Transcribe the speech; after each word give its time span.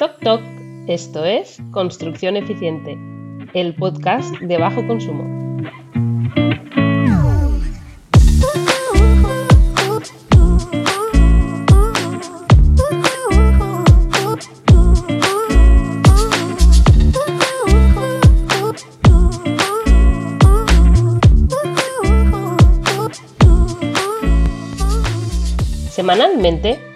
Toc 0.00 0.18
Toc, 0.20 0.40
esto 0.86 1.26
es 1.26 1.58
Construcción 1.72 2.34
Eficiente, 2.34 2.96
el 3.52 3.74
podcast 3.74 4.34
de 4.36 4.56
bajo 4.56 4.86
consumo. 4.86 5.49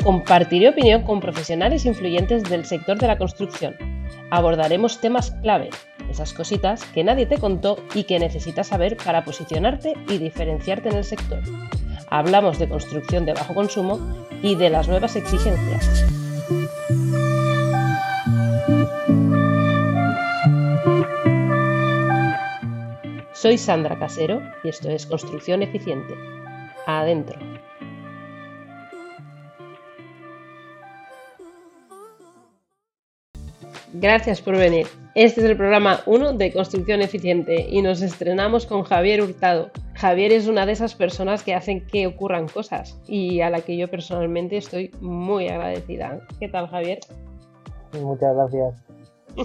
Compartiré 0.05 0.69
opinión 0.69 1.03
con 1.03 1.19
profesionales 1.19 1.87
influyentes 1.87 2.43
del 2.45 2.67
sector 2.67 2.99
de 2.99 3.07
la 3.07 3.17
construcción. 3.17 3.75
Abordaremos 4.31 5.01
temas 5.01 5.31
clave, 5.41 5.71
esas 6.11 6.35
cositas 6.35 6.85
que 6.85 7.03
nadie 7.03 7.25
te 7.25 7.39
contó 7.39 7.79
y 7.95 8.05
que 8.05 8.19
necesitas 8.19 8.67
saber 8.67 8.99
para 8.99 9.25
posicionarte 9.25 9.95
y 10.09 10.19
diferenciarte 10.19 10.91
en 10.91 10.97
el 10.97 11.05
sector. 11.05 11.41
Hablamos 12.11 12.59
de 12.59 12.69
construcción 12.69 13.25
de 13.25 13.33
bajo 13.33 13.55
consumo 13.55 13.99
y 14.43 14.57
de 14.57 14.69
las 14.69 14.89
nuevas 14.89 15.17
exigencias. 15.17 16.05
Soy 23.33 23.57
Sandra 23.57 23.99
Casero 23.99 24.43
y 24.63 24.69
esto 24.69 24.91
es 24.91 25.07
Construcción 25.07 25.63
Eficiente. 25.63 26.15
Adentro. 26.87 27.39
Gracias 33.97 34.43
por 34.43 34.57
venir. 34.57 34.89
Este 35.15 35.41
es 35.41 35.47
el 35.47 35.57
programa 35.57 36.01
1 36.07 36.33
de 36.33 36.53
Construcción 36.53 37.01
Eficiente 37.01 37.65
y 37.69 37.81
nos 37.81 38.03
estrenamos 38.03 38.67
con 38.67 38.83
Javier 38.83 39.23
Hurtado. 39.23 39.71
Javier 39.95 40.33
es 40.33 40.49
una 40.49 40.67
de 40.67 40.73
esas 40.73 40.97
personas 40.97 41.45
que 41.45 41.55
hacen 41.55 41.87
que 41.87 42.09
ocurran 42.09 42.49
cosas 42.49 43.01
y 43.07 43.41
a 43.41 43.51
la 43.51 43.61
que 43.61 43.77
yo 43.77 43.89
personalmente 43.89 44.57
estoy 44.57 44.91
muy 45.01 45.47
agradecida. 45.49 46.19
¿Qué 46.41 46.49
tal, 46.49 46.67
Javier? 46.67 46.99
Muchas 48.03 48.35
gracias. 48.35 48.83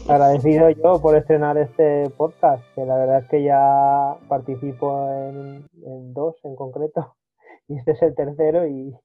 Agradecido 0.10 0.72
yo 0.72 1.00
por 1.00 1.16
estrenar 1.16 1.60
este 1.60 2.10
podcast, 2.18 2.64
que 2.74 2.86
la 2.86 2.98
verdad 2.98 3.20
es 3.20 3.30
que 3.30 3.44
ya 3.44 4.18
participo 4.28 5.12
en, 5.12 5.64
en 5.86 6.14
dos 6.16 6.38
en 6.44 6.56
concreto 6.56 7.16
y 7.68 7.78
este 7.78 7.92
es 7.92 8.02
el 8.02 8.16
tercero 8.16 8.68
y, 8.68 8.98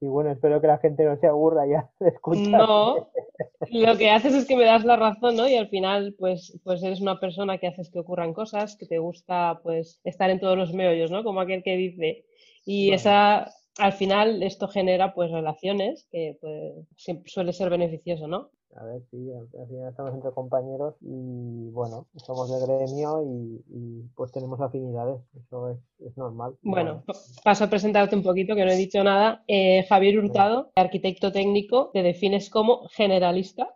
y 0.00 0.06
bueno, 0.06 0.30
espero 0.30 0.60
que 0.60 0.66
la 0.66 0.78
gente 0.78 1.04
no 1.04 1.16
se 1.16 1.26
aburra 1.26 1.66
ya 1.66 1.90
de 2.00 2.08
escuchar. 2.08 2.48
No, 2.48 3.10
lo 3.70 3.96
que 3.96 4.10
haces 4.10 4.34
es 4.34 4.46
que 4.46 4.56
me 4.56 4.64
das 4.64 4.84
la 4.84 4.96
razón, 4.96 5.36
¿no? 5.36 5.48
Y 5.48 5.56
al 5.56 5.68
final, 5.68 6.14
pues, 6.18 6.58
pues 6.64 6.82
eres 6.82 7.00
una 7.00 7.18
persona 7.18 7.58
que 7.58 7.66
haces 7.66 7.90
que 7.90 7.98
ocurran 7.98 8.32
cosas, 8.32 8.76
que 8.76 8.86
te 8.86 8.98
gusta, 8.98 9.60
pues, 9.62 10.00
estar 10.04 10.30
en 10.30 10.40
todos 10.40 10.56
los 10.56 10.72
meollos, 10.72 11.10
¿no? 11.10 11.24
Como 11.24 11.40
aquel 11.40 11.62
que 11.62 11.76
dice. 11.76 12.24
Y 12.64 12.92
esa, 12.92 13.50
al 13.78 13.92
final, 13.92 14.42
esto 14.42 14.68
genera, 14.68 15.14
pues, 15.14 15.30
relaciones 15.30 16.06
que, 16.10 16.38
pues, 16.40 16.74
siempre 16.96 17.30
suele 17.30 17.52
ser 17.52 17.70
beneficioso, 17.70 18.28
¿no? 18.28 18.50
A 18.76 18.84
ver, 18.84 19.02
sí, 19.10 19.30
al 19.32 19.66
final 19.66 19.88
estamos 19.88 20.14
entre 20.14 20.30
compañeros 20.30 20.94
y 21.00 21.70
bueno, 21.70 22.06
somos 22.14 22.50
de 22.50 22.64
gremio 22.64 23.22
y, 23.24 24.02
pues 24.14 24.30
tenemos 24.30 24.60
afinidades, 24.60 25.20
eso 25.36 25.70
es, 25.70 26.16
normal. 26.16 26.56
Bueno, 26.62 27.02
paso 27.42 27.64
a 27.64 27.70
presentarte 27.70 28.14
un 28.14 28.22
poquito, 28.22 28.54
que 28.54 28.64
no 28.64 28.70
he 28.70 28.76
dicho 28.76 29.02
nada. 29.02 29.42
Eh, 29.48 29.84
Javier 29.88 30.18
Hurtado, 30.18 30.70
arquitecto 30.76 31.32
técnico, 31.32 31.90
te 31.92 32.02
defines 32.02 32.50
como 32.50 32.88
generalista. 32.88 33.74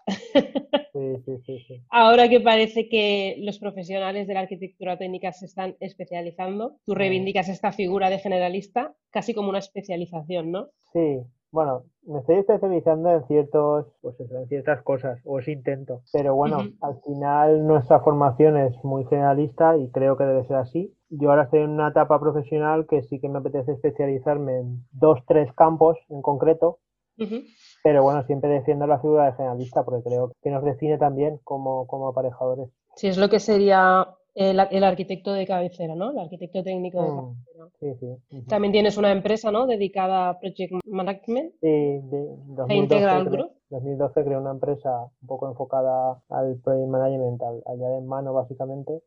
Sí, 0.93 1.17
sí, 1.25 1.39
sí, 1.47 1.59
sí. 1.67 1.83
Ahora 1.91 2.29
que 2.29 2.41
parece 2.41 2.89
que 2.89 3.37
los 3.39 3.59
profesionales 3.59 4.27
de 4.27 4.34
la 4.34 4.41
arquitectura 4.41 4.99
técnica 4.99 5.33
se 5.33 5.47
están 5.47 5.75
especializando, 5.81 6.77
tú 6.84 6.95
reivindicas 6.95 7.49
esta 7.49 7.72
figura 7.72 8.11
de 8.11 8.19
generalista 8.19 8.95
casi 9.11 9.34
como 9.34 9.49
una 9.49 9.59
especialización, 9.59 10.53
¿no? 10.53 10.69
Sí, 10.93 11.22
bueno, 11.53 11.85
me 12.05 12.21
estoy 12.21 12.37
especializando 12.37 13.11
en 13.11 13.27
ciertos, 13.27 13.87
pues 14.01 14.19
en 14.19 14.49
ciertas 14.49 14.83
cosas, 14.83 15.21
o 15.25 15.39
es 15.39 15.47
intento. 15.49 16.01
Pero 16.13 16.35
bueno, 16.35 16.59
al 16.81 17.01
final 17.03 17.67
nuestra 17.67 18.01
formación 18.01 18.57
es 18.57 18.75
muy 18.83 19.05
generalista 19.05 19.77
y 19.77 19.91
creo 19.91 20.17
que 20.17 20.25
debe 20.25 20.47
ser 20.47 20.57
así. 20.57 20.95
Yo 21.11 21.31
ahora 21.31 21.45
estoy 21.45 21.61
en 21.61 21.71
una 21.71 21.89
etapa 21.89 22.19
profesional 22.19 22.87
que 22.89 23.03
sí 23.03 23.21
que 23.21 23.29
me 23.29 23.39
apetece 23.39 23.73
especializarme 23.73 24.61
en 24.61 24.85
dos, 24.91 25.21
tres 25.29 25.53
campos 25.53 25.99
en 26.09 26.23
concreto. 26.23 26.79
Pero 27.84 28.03
bueno, 28.03 28.25
siempre 28.25 28.51
defiendo 28.51 28.87
la 28.89 28.99
figura 28.99 29.27
de 29.27 29.34
generalista 29.34 29.84
porque 29.84 30.03
creo 30.03 30.33
que 30.43 30.51
nos 30.51 30.65
define 30.65 30.99
también 30.99 31.39
como, 31.45 31.87
como 31.87 32.09
aparejadores. 32.09 32.69
Sí, 32.97 33.07
es 33.07 33.17
lo 33.17 33.29
que 33.29 33.39
sería 33.39 34.09
el, 34.34 34.84
arquitecto 34.84 35.32
de 35.32 35.47
cabecera, 35.47 35.94
¿no? 35.94 36.10
El 36.10 36.19
arquitecto 36.19 36.62
técnico 36.62 37.03
de 37.03 37.10
mm, 37.10 37.16
cabecera. 37.16 37.69
Sí, 37.81 38.16
sí. 38.31 38.43
También 38.47 38.72
tienes 38.72 38.97
una 38.97 39.12
empresa, 39.12 39.50
¿no? 39.50 39.66
Dedicada 39.66 40.31
a 40.31 40.38
Project 40.38 40.72
Management. 40.87 41.53
Sí, 41.60 41.69
de 41.69 42.26
2012, 42.48 43.50
2012 43.71 44.25
creé 44.25 44.37
una 44.37 44.50
empresa 44.53 45.04
un 45.21 45.26
poco 45.26 45.48
enfocada 45.48 46.22
al 46.28 46.59
Project 46.62 46.88
Management, 46.88 47.42
al, 47.42 47.62
al 47.66 47.78
de 47.78 47.98
en 47.98 48.06
mano 48.06 48.32
básicamente. 48.32 49.03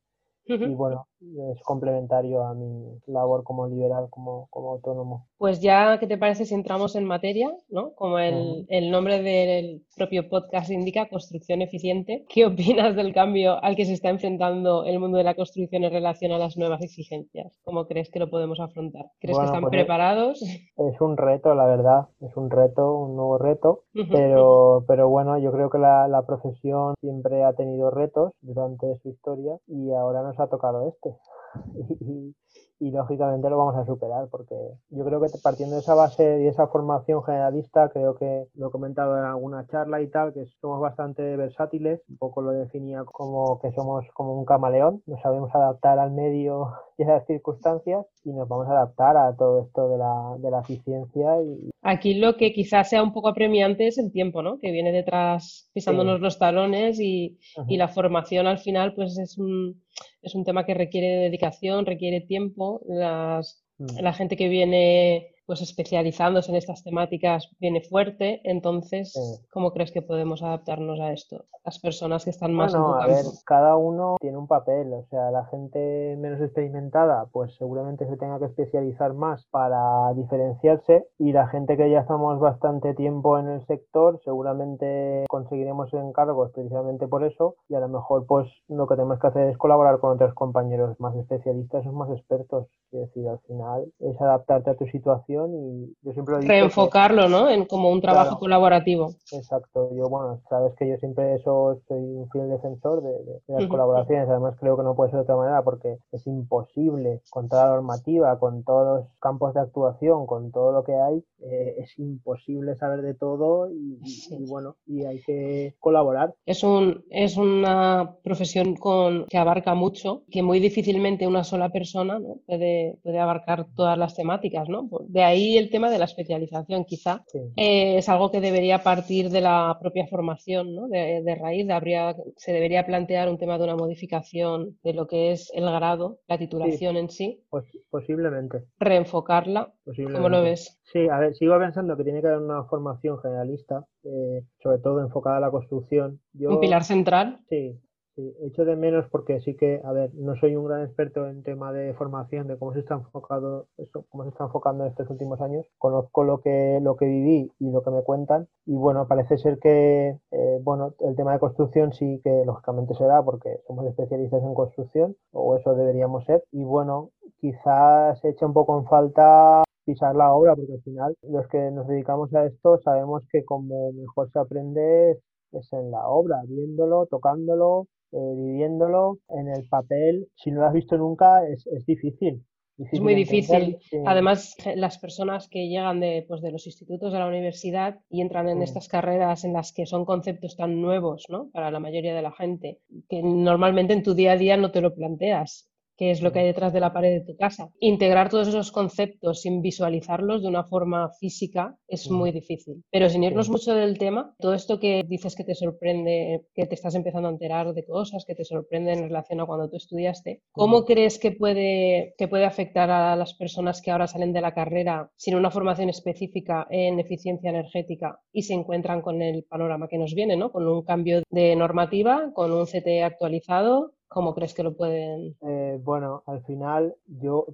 Y 0.47 0.75
bueno, 0.75 1.07
es 1.51 1.61
complementario 1.63 2.43
a 2.43 2.53
mi 2.53 2.99
labor 3.07 3.43
como 3.43 3.67
liberal, 3.67 4.07
como, 4.09 4.47
como 4.49 4.71
autónomo. 4.71 5.27
Pues 5.37 5.61
ya, 5.61 5.97
¿qué 5.99 6.07
te 6.07 6.17
parece 6.17 6.45
si 6.45 6.53
entramos 6.53 6.95
en 6.95 7.05
materia? 7.05 7.53
¿no? 7.69 7.93
Como 7.95 8.19
el, 8.19 8.65
el, 8.69 8.91
nombre 8.91 9.21
del 9.21 9.83
propio 9.95 10.29
podcast 10.29 10.69
indica, 10.71 11.09
construcción 11.09 11.61
eficiente. 11.61 12.25
¿Qué 12.29 12.45
opinas 12.45 12.95
del 12.95 13.13
cambio 13.13 13.63
al 13.63 13.75
que 13.75 13.85
se 13.85 13.93
está 13.93 14.09
enfrentando 14.09 14.85
el 14.85 14.99
mundo 14.99 15.17
de 15.17 15.23
la 15.23 15.35
construcción 15.35 15.83
en 15.83 15.91
relación 15.91 16.31
a 16.31 16.37
las 16.37 16.57
nuevas 16.57 16.81
exigencias? 16.81 17.59
¿Cómo 17.63 17.85
crees 17.87 18.09
que 18.09 18.19
lo 18.19 18.29
podemos 18.29 18.59
afrontar? 18.59 19.05
¿Crees 19.19 19.37
que 19.37 19.45
están 19.45 19.61
pues 19.61 19.71
preparados? 19.71 20.41
Es 20.41 21.01
un 21.01 21.17
reto, 21.17 21.53
la 21.55 21.65
verdad, 21.65 22.07
es 22.21 22.35
un 22.37 22.49
reto, 22.49 22.97
un 22.97 23.15
nuevo 23.15 23.37
reto, 23.37 23.83
pero, 24.11 24.83
pero 24.87 25.09
bueno, 25.09 25.37
yo 25.37 25.51
creo 25.51 25.69
que 25.69 25.77
la, 25.77 26.07
la 26.07 26.25
profesión 26.25 26.95
siempre 27.01 27.43
ha 27.43 27.53
tenido 27.53 27.91
retos 27.91 28.31
durante 28.41 28.97
su 28.99 29.09
historia 29.09 29.57
y 29.67 29.91
ahora 29.91 30.21
nos 30.21 30.39
ha 30.39 30.47
tocado 30.47 30.87
este. 30.87 31.14
y, 32.79 32.91
lógicamente 32.91 33.49
lo 33.49 33.57
vamos 33.57 33.75
a 33.75 33.85
superar 33.85 34.27
porque 34.29 34.55
yo 34.89 35.05
creo 35.05 35.19
que 35.21 35.27
partiendo 35.41 35.75
de 35.75 35.81
esa 35.81 35.95
base 35.95 36.43
y 36.43 36.47
esa 36.47 36.67
formación 36.67 37.23
generalista, 37.23 37.89
creo 37.89 38.15
que 38.15 38.47
lo 38.55 38.67
he 38.67 38.71
comentado 38.71 39.17
en 39.17 39.23
alguna 39.23 39.65
charla 39.67 40.01
y 40.01 40.09
tal, 40.09 40.33
que 40.33 40.45
somos 40.61 40.79
bastante 40.81 41.35
versátiles, 41.35 42.01
un 42.09 42.17
poco 42.17 42.41
lo 42.41 42.51
definía 42.51 43.03
como 43.05 43.59
que 43.59 43.71
somos 43.71 44.05
como 44.13 44.37
un 44.37 44.45
camaleón, 44.45 45.01
nos 45.07 45.21
sabemos 45.21 45.53
adaptar 45.53 45.99
al 45.99 46.11
medio 46.11 46.67
y 46.97 47.03
a 47.03 47.07
las 47.07 47.25
circunstancias 47.25 48.05
y 48.23 48.31
nos 48.31 48.47
vamos 48.47 48.67
a 48.67 48.71
adaptar 48.71 49.17
a 49.17 49.35
todo 49.35 49.63
esto 49.63 49.89
de 49.89 49.97
la, 49.97 50.35
de 50.39 50.51
la 50.51 50.59
eficiencia. 50.59 51.41
Y... 51.41 51.69
Aquí 51.81 52.15
lo 52.15 52.35
que 52.35 52.53
quizás 52.53 52.89
sea 52.89 53.03
un 53.03 53.13
poco 53.13 53.29
apremiante 53.29 53.87
es 53.87 53.97
el 53.97 54.11
tiempo, 54.11 54.41
¿no? 54.41 54.59
Que 54.59 54.71
viene 54.71 54.91
detrás 54.91 55.69
pisándonos 55.73 56.19
los 56.19 56.39
talones 56.39 56.99
y, 56.99 57.37
y 57.67 57.77
la 57.77 57.87
formación 57.87 58.47
al 58.47 58.59
final 58.59 58.93
pues 58.93 59.17
es 59.17 59.37
un 59.37 59.84
es 60.21 60.35
un 60.35 60.43
tema 60.43 60.65
que 60.65 60.73
requiere 60.73 61.07
dedicación, 61.07 61.85
requiere 61.85 62.21
tiempo. 62.21 62.81
Las, 62.87 63.63
mm. 63.77 63.99
La 64.01 64.13
gente 64.13 64.37
que 64.37 64.49
viene 64.49 65.34
pues 65.45 65.61
especializándose 65.61 66.51
en 66.51 66.57
estas 66.57 66.83
temáticas 66.83 67.49
viene 67.59 67.81
fuerte, 67.81 68.41
entonces, 68.43 69.13
¿cómo 69.51 69.71
crees 69.71 69.91
que 69.91 70.01
podemos 70.01 70.41
adaptarnos 70.41 70.99
a 70.99 71.11
esto? 71.11 71.45
Las 71.63 71.79
personas 71.79 72.23
que 72.23 72.29
están 72.31 72.53
más 72.53 72.73
bueno, 72.73 72.95
a 72.95 73.07
ver, 73.07 73.25
cada 73.45 73.75
uno 73.75 74.17
tiene 74.19 74.37
un 74.37 74.47
papel, 74.47 74.93
o 74.93 75.05
sea, 75.09 75.31
la 75.31 75.45
gente 75.45 76.15
menos 76.17 76.41
experimentada, 76.41 77.27
pues 77.31 77.55
seguramente 77.55 78.07
se 78.07 78.17
tenga 78.17 78.39
que 78.39 78.45
especializar 78.45 79.13
más 79.13 79.45
para 79.51 80.13
diferenciarse 80.13 81.07
y 81.17 81.31
la 81.31 81.47
gente 81.47 81.77
que 81.77 81.89
ya 81.89 81.99
estamos 81.99 82.39
bastante 82.39 82.93
tiempo 82.93 83.37
en 83.39 83.49
el 83.49 83.65
sector, 83.65 84.19
seguramente 84.23 85.25
conseguiremos 85.29 85.93
encargos 85.93 86.51
precisamente 86.51 87.07
por 87.07 87.23
eso 87.23 87.55
y 87.69 87.75
a 87.75 87.79
lo 87.79 87.87
mejor 87.87 88.25
pues 88.25 88.47
lo 88.67 88.87
que 88.87 88.95
tenemos 88.95 89.19
que 89.19 89.27
hacer 89.27 89.49
es 89.49 89.57
colaborar 89.57 89.99
con 89.99 90.13
otros 90.13 90.33
compañeros 90.33 90.99
más 90.99 91.15
especialistas 91.15 91.85
o 91.85 91.91
más 91.91 92.09
expertos, 92.11 92.67
es 92.91 92.99
decir, 92.99 93.27
al 93.27 93.39
final 93.39 93.91
es 93.99 94.19
adaptarte 94.19 94.71
a 94.71 94.75
tu 94.75 94.85
situación 94.87 95.34
y 95.35 95.95
yo 96.01 96.13
siempre 96.13 96.39
Reenfocarlo, 96.41 97.29
¿no? 97.29 97.49
En 97.49 97.65
como 97.65 97.89
un 97.89 98.01
trabajo 98.01 98.39
colaborativo. 98.39 99.15
Exacto. 99.31 99.89
Yo, 99.95 100.09
bueno, 100.09 100.41
sabes 100.49 100.73
que 100.77 100.89
yo 100.89 100.97
siempre 100.97 101.35
eso 101.35 101.79
soy 101.87 101.99
un 101.99 102.29
fiel 102.29 102.49
defensor 102.49 103.01
de, 103.01 103.41
las 103.47 103.67
colaboraciones. 103.67 104.29
Además, 104.29 104.55
creo 104.59 104.77
que 104.77 104.83
no 104.83 104.95
puede 104.95 105.11
ser 105.11 105.19
de 105.19 105.23
otra 105.23 105.35
manera 105.35 105.63
porque 105.63 105.97
es 106.11 106.25
imposible 106.27 107.21
con 107.29 107.49
toda 107.49 107.65
la 107.65 107.75
normativa, 107.75 108.39
con 108.39 108.63
todos 108.63 109.01
los 109.01 109.07
campos 109.19 109.53
de 109.53 109.61
actuación, 109.61 110.25
con 110.25 110.51
todo 110.51 110.71
lo 110.71 110.83
que 110.83 110.95
hay, 110.95 111.23
eh, 111.41 111.75
es 111.79 111.97
imposible 111.99 112.75
saber 112.75 113.01
de 113.01 113.13
todo 113.13 113.69
y, 113.71 113.99
bueno, 114.47 114.75
y 114.85 115.05
hay 115.05 115.21
que 115.21 115.75
colaborar. 115.79 116.33
Es, 116.45 116.63
un, 116.63 117.03
es 117.09 117.37
una 117.37 118.15
profesión 118.23 118.75
con, 118.75 119.25
que 119.25 119.37
abarca 119.37 119.73
mucho, 119.75 120.23
que 120.31 120.43
muy 120.43 120.59
difícilmente 120.59 121.27
una 121.27 121.43
sola 121.43 121.69
persona 121.69 122.19
¿no? 122.19 122.37
puede, 122.45 122.97
puede 123.03 123.19
abarcar 123.19 123.67
todas 123.75 123.97
las 123.97 124.15
temáticas. 124.15 124.69
¿no? 124.69 124.89
De 125.07 125.23
ahí 125.25 125.57
el 125.57 125.69
tema 125.69 125.89
de 125.89 125.97
la 125.97 126.05
especialización, 126.05 126.85
quizá. 126.85 127.23
Eh, 127.55 127.97
es 127.97 128.09
algo 128.09 128.31
que 128.31 128.41
debería 128.41 128.83
partir 128.83 129.29
de 129.29 129.41
la 129.41 129.77
propia 129.79 130.07
formación, 130.07 130.75
¿no? 130.75 130.87
de, 130.87 131.21
de 131.23 131.35
raíz. 131.35 131.69
Habría, 131.69 132.15
se 132.37 132.53
debería 132.53 132.85
plantear 132.85 133.29
un 133.29 133.37
tema 133.37 133.57
de 133.57 133.63
una 133.63 133.75
modificación 133.75 134.77
de 134.83 134.93
lo 134.93 135.07
que 135.07 135.31
es 135.31 135.51
el 135.53 135.65
grado, 135.65 136.19
la 136.27 136.37
titulación 136.37 136.97
en 136.97 137.09
sí. 137.09 137.41
Pues, 137.49 137.65
posiblemente. 137.89 138.63
Reenfocarla. 138.79 139.73
¿Cómo 140.13 140.29
lo 140.29 140.41
ves? 140.41 140.79
Sí, 140.91 141.07
a 141.09 141.19
ver, 141.19 141.35
sigo 141.35 141.57
pensando 141.59 141.95
que 141.97 142.03
tiene 142.03 142.21
que 142.21 142.27
haber 142.27 142.39
una 142.39 142.63
formación 142.65 143.19
generalista, 143.19 143.85
eh, 144.03 144.43
sobre 144.61 144.79
todo 144.79 145.01
enfocada 145.01 145.37
a 145.37 145.41
la 145.41 145.51
construcción. 145.51 146.21
¿Un 146.39 146.59
pilar 146.59 146.83
central? 146.83 147.39
Sí, 147.49 147.79
Sí, 148.15 148.33
echo 148.43 148.63
de 148.63 148.77
menos 148.77 149.05
porque 149.11 149.41
sí 149.41 149.57
que, 149.57 149.81
a 149.83 149.91
ver, 149.91 150.09
no 150.13 150.37
soy 150.37 150.55
un 150.55 150.63
gran 150.65 150.83
experto 150.85 151.27
en 151.27 151.43
tema 151.43 151.73
de 151.73 151.93
formación, 151.95 152.47
de 152.47 152.57
cómo 152.57 152.71
se 152.71 152.79
está 152.79 152.93
enfocado 152.93 153.67
eso, 153.77 154.05
cómo 154.07 154.23
se 154.23 154.29
está 154.29 154.45
enfocando 154.45 154.85
en 154.85 154.91
estos 154.91 155.09
últimos 155.09 155.41
años. 155.41 155.65
Conozco 155.77 156.23
lo 156.23 156.39
que 156.39 156.79
lo 156.81 156.95
que 156.95 157.07
viví 157.07 157.51
y 157.59 157.71
lo 157.71 157.83
que 157.83 157.91
me 157.91 158.03
cuentan 158.03 158.47
y 158.65 158.73
bueno, 158.73 159.05
parece 159.09 159.37
ser 159.37 159.59
que 159.59 160.17
eh, 160.31 160.59
bueno, 160.63 160.93
el 160.99 161.15
tema 161.17 161.33
de 161.33 161.39
construcción 161.39 161.91
sí 161.91 162.21
que 162.23 162.43
lógicamente 162.45 162.93
será 162.95 163.21
porque 163.21 163.59
somos 163.67 163.85
especialistas 163.85 164.41
en 164.43 164.53
construcción 164.53 165.17
o 165.33 165.57
eso 165.57 165.75
deberíamos 165.75 166.23
ser 166.23 166.41
y 166.53 166.63
bueno, 166.63 167.09
quizás 167.41 168.17
se 168.21 168.29
echa 168.29 168.45
un 168.45 168.53
poco 168.53 168.79
en 168.79 168.85
falta 168.85 169.63
pisar 169.83 170.15
la 170.15 170.33
obra 170.33 170.55
porque 170.55 170.73
al 170.73 170.81
final 170.83 171.15
los 171.23 171.47
que 171.49 171.69
nos 171.71 171.85
dedicamos 171.87 172.33
a 172.33 172.45
esto 172.45 172.79
sabemos 172.79 173.23
que 173.29 173.43
como 173.43 173.91
mejor 173.91 174.31
se 174.31 174.39
aprende 174.39 175.19
es 175.51 175.73
en 175.73 175.91
la 175.91 176.07
obra, 176.07 176.41
viéndolo, 176.47 177.05
tocándolo, 177.07 177.87
eh, 178.15 178.35
viviéndolo 178.37 179.19
en 179.29 179.49
el 179.49 179.67
papel, 179.67 180.27
si 180.35 180.49
no 180.49 180.61
lo 180.61 180.67
has 180.67 180.73
visto 180.73 180.97
nunca, 180.97 181.45
es, 181.47 181.67
es 181.67 181.85
difícil. 181.85 182.45
es 182.77 183.01
muy 183.01 183.13
difícil. 183.13 183.77
Además, 184.05 184.55
las 184.75 184.97
personas 184.99 185.49
que 185.49 185.67
llegan 185.67 185.99
de, 185.99 186.23
pues, 186.25 186.41
de 186.41 186.51
los 186.51 186.65
institutos 186.65 187.11
de 187.11 187.19
la 187.19 187.27
universidad 187.27 187.99
y 188.09 188.21
entran 188.21 188.47
en 188.47 188.61
estas 188.61 188.87
carreras 188.87 189.43
en 189.43 189.51
las 189.51 189.73
que 189.73 189.85
son 189.85 190.05
conceptos 190.05 190.55
tan 190.55 190.81
nuevos 190.81 191.25
¿no? 191.27 191.49
para 191.51 191.71
la 191.71 191.81
mayoría 191.81 192.15
de 192.15 192.21
la 192.21 192.31
gente, 192.31 192.79
que 193.09 193.21
normalmente 193.21 193.93
en 193.93 194.03
tu 194.03 194.13
día 194.13 194.31
a 194.31 194.37
día 194.37 194.55
no 194.55 194.71
te 194.71 194.79
lo 194.79 194.95
planteas 194.95 195.69
qué 195.97 196.11
es 196.11 196.21
lo 196.21 196.31
que 196.31 196.39
hay 196.39 196.45
detrás 196.45 196.73
de 196.73 196.79
la 196.79 196.93
pared 196.93 197.11
de 197.11 197.25
tu 197.25 197.35
casa. 197.37 197.69
Integrar 197.79 198.29
todos 198.29 198.47
esos 198.47 198.71
conceptos 198.71 199.41
sin 199.41 199.61
visualizarlos 199.61 200.41
de 200.41 200.47
una 200.47 200.63
forma 200.63 201.09
física 201.19 201.77
es 201.87 202.09
muy 202.09 202.31
difícil. 202.31 202.83
Pero 202.91 203.09
sin 203.09 203.23
irnos 203.23 203.49
mucho 203.49 203.73
del 203.73 203.97
tema, 203.97 204.33
todo 204.39 204.53
esto 204.53 204.79
que 204.79 205.03
dices 205.07 205.35
que 205.35 205.43
te 205.43 205.55
sorprende, 205.55 206.45
que 206.53 206.65
te 206.65 206.75
estás 206.75 206.95
empezando 206.95 207.27
a 207.27 207.31
enterar 207.31 207.73
de 207.73 207.85
cosas, 207.85 208.25
que 208.25 208.35
te 208.35 208.45
sorprenden 208.45 208.99
en 208.99 209.03
relación 209.05 209.39
a 209.39 209.45
cuando 209.45 209.69
tú 209.69 209.77
estudiaste, 209.77 210.41
¿cómo 210.51 210.85
crees 210.85 211.19
que 211.19 211.31
puede, 211.31 212.13
que 212.17 212.27
puede 212.27 212.45
afectar 212.45 212.89
a 212.89 213.15
las 213.15 213.33
personas 213.33 213.81
que 213.81 213.91
ahora 213.91 214.07
salen 214.07 214.33
de 214.33 214.41
la 214.41 214.53
carrera 214.53 215.11
sin 215.15 215.35
una 215.35 215.51
formación 215.51 215.89
específica 215.89 216.67
en 216.69 216.99
eficiencia 216.99 217.49
energética 217.49 218.19
y 218.31 218.43
se 218.43 218.53
encuentran 218.53 219.01
con 219.01 219.21
el 219.21 219.43
panorama 219.43 219.87
que 219.87 219.97
nos 219.97 220.13
viene, 220.13 220.35
¿no? 220.35 220.51
con 220.51 220.67
un 220.67 220.83
cambio 220.83 221.23
de 221.29 221.55
normativa, 221.55 222.31
con 222.33 222.51
un 222.51 222.65
CTE 222.65 223.03
actualizado 223.03 223.94
¿Cómo 224.07 224.33
crees 224.33 224.53
que 224.53 224.63
lo 224.63 224.75
pueden? 224.75 225.35
Eh, 225.41 225.79
bueno, 225.83 226.23
al 226.25 226.43
final 226.43 226.95
yo, 227.07 227.47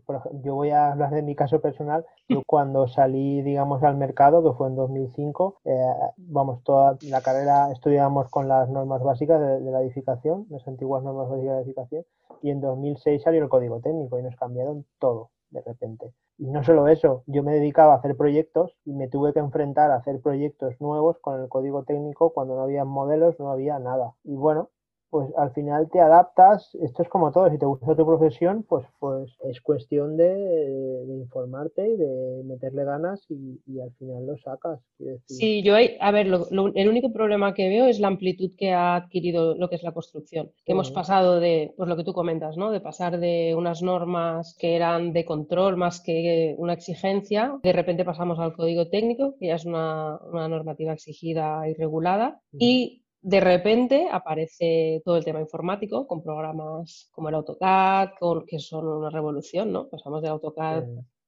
yo 0.44 0.56
voy 0.56 0.70
a 0.70 0.92
hablar 0.92 1.12
de 1.12 1.22
mi 1.22 1.36
caso 1.36 1.60
personal. 1.62 2.06
Yo 2.30 2.44
cuando 2.46 2.88
salí, 2.88 3.42
digamos, 3.42 3.84
al 3.84 3.98
mercado, 3.98 4.44
que 4.44 4.56
fue 4.58 4.68
en 4.68 4.76
2005, 4.76 5.62
eh, 5.66 5.80
vamos, 6.18 6.64
toda 6.64 6.98
la 7.04 7.22
carrera 7.22 7.72
estudiábamos 7.72 8.30
con 8.30 8.48
las 8.48 8.70
normas 8.70 9.02
básicas 9.02 9.40
de, 9.40 9.72
la 9.72 9.82
edificación, 9.82 10.46
las 10.50 10.68
antiguas 10.68 11.04
normas 11.04 11.30
básicas 11.30 11.56
de 11.56 11.62
edificación, 11.62 12.06
y 12.42 12.50
en 12.50 12.62
2006 12.62 13.24
salió 13.24 13.42
el 13.42 13.50
código 13.50 13.80
técnico 13.80 14.20
y 14.20 14.24
nos 14.24 14.36
cambiaron 14.36 14.86
todo 15.00 15.32
de 15.52 15.62
repente. 15.62 16.14
Y 16.38 16.50
no 16.50 16.64
solo 16.64 16.88
eso, 16.88 17.24
yo 17.28 17.44
me 17.44 17.54
dedicaba 17.54 17.94
a 17.94 17.98
hacer 17.98 18.16
proyectos 18.16 18.76
y 18.86 18.94
me 18.94 19.08
tuve 19.08 19.34
que 19.34 19.40
enfrentar 19.40 19.92
a 19.92 19.98
hacer 19.98 20.20
proyectos 20.22 20.80
nuevos 20.80 21.18
con 21.20 21.42
el 21.42 21.50
código 21.50 21.84
técnico 21.84 22.32
cuando 22.34 22.56
no 22.56 22.62
había 22.62 22.86
modelos, 22.86 23.40
no 23.40 23.52
había 23.52 23.78
nada. 23.80 24.16
Y 24.24 24.36
bueno, 24.36 24.70
pues 25.12 25.28
al 25.38 25.52
final 25.52 25.90
te 25.92 26.00
adaptas, 26.00 26.74
esto 26.82 27.04
es 27.04 27.10
como 27.10 27.34
todo, 27.34 27.52
si 27.52 27.58
te 27.58 27.66
gusta 27.66 27.96
tu 27.98 28.06
profesión, 28.06 28.64
pues, 28.64 28.86
pues 28.98 29.30
es 29.44 29.60
cuestión 29.60 30.16
de, 30.16 31.04
informarte 31.22 31.86
y 31.86 31.98
de 31.98 32.44
meterle 32.46 32.86
ganas 32.86 33.22
y, 33.30 33.80
al 33.82 33.92
final 34.00 34.26
lo 34.26 34.38
sacas. 34.38 34.80
Sí, 35.26 35.64
yo 35.64 35.76
hay, 35.76 35.98
a 36.00 36.12
ver, 36.12 36.28
el 36.28 36.90
único 36.90 37.12
problema 37.12 37.54
que 37.54 37.68
veo 37.68 37.88
es 37.88 38.00
la 38.00 38.08
amplitud 38.08 38.52
que 38.58 38.72
ha 38.72 38.96
adquirido 38.96 39.56
lo 39.56 39.70
que 39.70 39.76
es 39.76 39.84
la 39.84 39.92
construcción, 39.92 40.52
que 40.66 40.72
hemos 40.72 40.92
pasado 40.92 41.42
de, 41.42 41.74
pues 41.76 41.90
lo 41.90 41.98
que 41.98 42.06
tú 42.06 42.14
comentas, 42.14 42.56
¿no? 42.56 42.72
De 42.72 42.80
pasar 42.80 43.20
de 43.20 43.54
unas 43.58 43.82
normas 43.82 44.56
que 44.58 44.78
eran 44.78 45.12
de 45.12 45.26
control 45.26 45.76
más 45.76 46.00
que 46.00 46.56
una 46.58 46.74
exigencia, 46.74 47.60
de 47.62 47.74
repente 47.74 48.06
pasamos 48.06 48.40
al 48.40 48.54
código 48.54 48.88
técnico, 48.88 49.36
que 49.40 49.48
ya 49.48 49.56
es 49.56 49.66
una, 49.66 50.22
normativa 50.32 50.94
exigida 50.94 51.68
y 51.68 51.74
regulada, 51.74 52.40
y 52.54 53.01
de 53.22 53.40
repente 53.40 54.08
aparece 54.12 55.02
todo 55.06 55.18
el 55.18 55.24
tema 55.24 55.40
informático 55.40 56.08
con 56.08 56.24
programas 56.24 57.10
como 57.12 57.30
el 57.30 57.36
AutoCAD, 57.36 58.10
que 58.48 58.60
son 58.60 58.88
una 58.88 59.10
revolución, 59.10 59.72
¿no? 59.72 59.88
Pasamos 59.88 60.22
de 60.24 60.30
AutoCAD, 60.30 60.86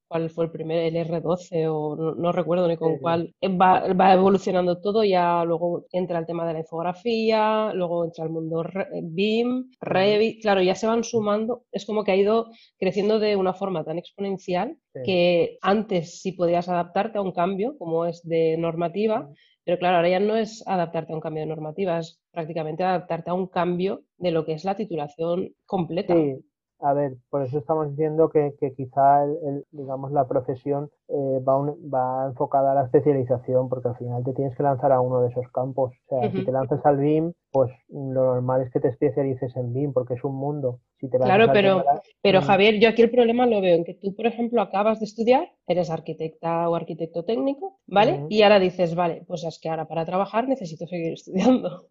¿cuál 0.08 0.30
fue 0.32 0.46
el 0.46 0.52
primer? 0.52 0.80
El 0.96 1.08
R12 1.08 1.68
o 1.70 2.16
no, 2.16 2.32
recuerdo 2.32 2.68
ni 2.68 2.78
con 2.78 2.98
cuál. 2.98 3.34
Va, 3.44 4.14
evolucionando 4.14 4.82
todo, 4.82 5.04
ya 5.04 5.44
luego 5.46 5.86
entra 5.92 6.18
el 6.18 6.26
tema 6.26 6.48
de 6.48 6.54
la 6.54 6.60
infografía, 6.60 7.72
luego 7.74 8.06
entra 8.06 8.24
el 8.24 8.32
mundo 8.32 8.64
BIM, 9.04 9.72
Revit, 9.80 10.42
claro, 10.42 10.62
ya 10.64 10.76
se 10.76 10.88
van 10.88 11.04
sumando, 11.04 11.64
es 11.72 11.86
como 11.86 12.04
que 12.04 12.12
ha 12.12 12.16
ido 12.16 12.48
creciendo 12.80 13.20
de 13.20 13.36
una 13.36 13.54
forma 13.54 13.84
tan 13.84 14.00
exponencial 14.00 14.78
que 15.06 15.58
antes 15.62 16.22
sí 16.22 16.32
podías 16.32 16.70
adaptarte 16.70 17.20
a 17.20 17.22
un 17.22 17.32
cambio 17.32 17.78
como 17.78 18.06
es 18.06 18.22
de 18.24 18.58
normativa. 18.58 19.30
Pero 19.66 19.80
claro, 19.80 19.98
ahora 19.98 20.10
ya 20.10 20.20
no 20.20 20.36
es 20.36 20.64
adaptarte 20.68 21.14
a 21.14 21.16
un 21.16 21.22
cambio 21.22 21.44
de 21.44 21.50
normativa, 21.50 22.00
es 22.00 22.20
prácticamente 22.32 22.84
adaptarte 22.84 23.30
a 23.30 23.34
un 23.34 23.48
cambio 23.48 24.02
de 24.18 24.32
lo 24.32 24.46
que 24.46 24.54
es 24.54 24.66
la 24.66 24.76
titulación 24.76 25.54
completa. 25.66 26.14
Sí, 26.14 26.44
a 26.84 26.94
ver, 26.94 27.16
por 27.30 27.44
eso 27.44 27.58
estamos 27.58 27.90
diciendo 27.92 28.30
que, 28.30 28.54
quizá, 28.76 29.24
el, 29.24 29.66
digamos, 29.72 30.12
la 30.12 30.28
profesión 30.28 30.90
eh, 31.08 31.40
va, 31.40 31.58
va 31.58 32.28
enfocada 32.28 32.74
a 32.74 32.76
la 32.76 32.84
especialización, 32.84 33.70
porque 33.70 33.88
al 33.88 33.96
final 33.96 34.22
te 34.26 34.34
tienes 34.34 34.56
que 34.58 34.64
lanzar 34.64 34.92
a 34.92 35.00
uno 35.00 35.22
de 35.22 35.30
esos 35.30 35.50
campos. 35.54 35.94
O 36.08 36.20
sea, 36.20 36.30
si 36.30 36.44
te 36.44 36.52
lanzas 36.52 36.86
al 36.86 36.98
BIM, 36.98 37.32
pues 37.54 37.72
lo 37.88 38.26
normal 38.26 38.64
es 38.64 38.72
que 38.72 38.82
te 38.82 38.90
especialices 38.90 39.56
en 39.56 39.74
BIM, 39.74 39.94
porque 39.94 40.16
es 40.16 40.24
un 40.26 40.36
mundo. 40.36 40.82
Si 41.04 41.10
te 41.10 41.18
claro, 41.18 41.52
pero, 41.52 41.84
pero 42.22 42.40
mm. 42.40 42.44
Javier, 42.46 42.80
yo 42.80 42.88
aquí 42.88 43.02
el 43.02 43.12
problema 43.12 43.46
lo 43.46 43.60
veo 43.60 43.76
en 43.76 43.84
que 43.84 43.94
tú, 43.94 44.16
por 44.16 44.26
ejemplo, 44.26 44.62
acabas 44.62 45.02
de 45.02 45.06
estudiar, 45.06 45.52
eres 45.68 45.90
arquitecta 45.90 46.70
o 46.70 46.76
arquitecto 46.76 47.26
técnico, 47.26 47.82
¿vale? 47.88 48.26
Y 48.30 48.42
ahora 48.42 48.58
dices, 48.58 48.96
vale, 48.96 49.26
pues 49.28 49.44
es 49.44 49.60
que 49.60 49.68
ahora 49.68 49.86
para 49.86 50.06
trabajar 50.06 50.48
necesito 50.48 50.88
seguir 50.88 51.12
estudiando. 51.20 51.88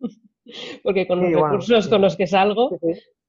porque 0.83 1.07
con 1.07 1.21
los 1.21 1.43
recursos 1.43 1.89
con 1.89 2.01
los 2.01 2.17
que 2.17 2.27
salgo, 2.27 2.71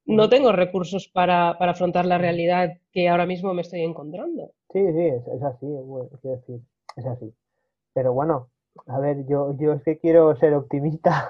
no 0.05 0.29
tengo 0.29 0.53
recursos 0.53 1.10
para, 1.10 1.50
afrontar 1.50 2.05
la 2.05 2.17
realidad 2.17 2.77
que 2.93 3.10
ahora 3.10 3.25
mismo 3.25 3.53
me 3.53 3.63
estoy 3.63 3.81
encontrando. 3.81 4.51
Sí, 4.72 4.79
sí, 4.79 5.05
es, 5.05 5.43
así, 5.43 5.67
decir, 6.24 6.62
es 6.96 7.05
así. 7.05 7.34
Pero 7.93 8.13
bueno, 8.13 8.51
a 8.88 9.00
ver, 9.00 9.25
yo, 9.25 9.53
yo 9.58 9.74
es 9.74 9.84
que 9.84 9.98
quiero 9.98 10.36
ser 10.38 10.53
optimista. 10.53 11.30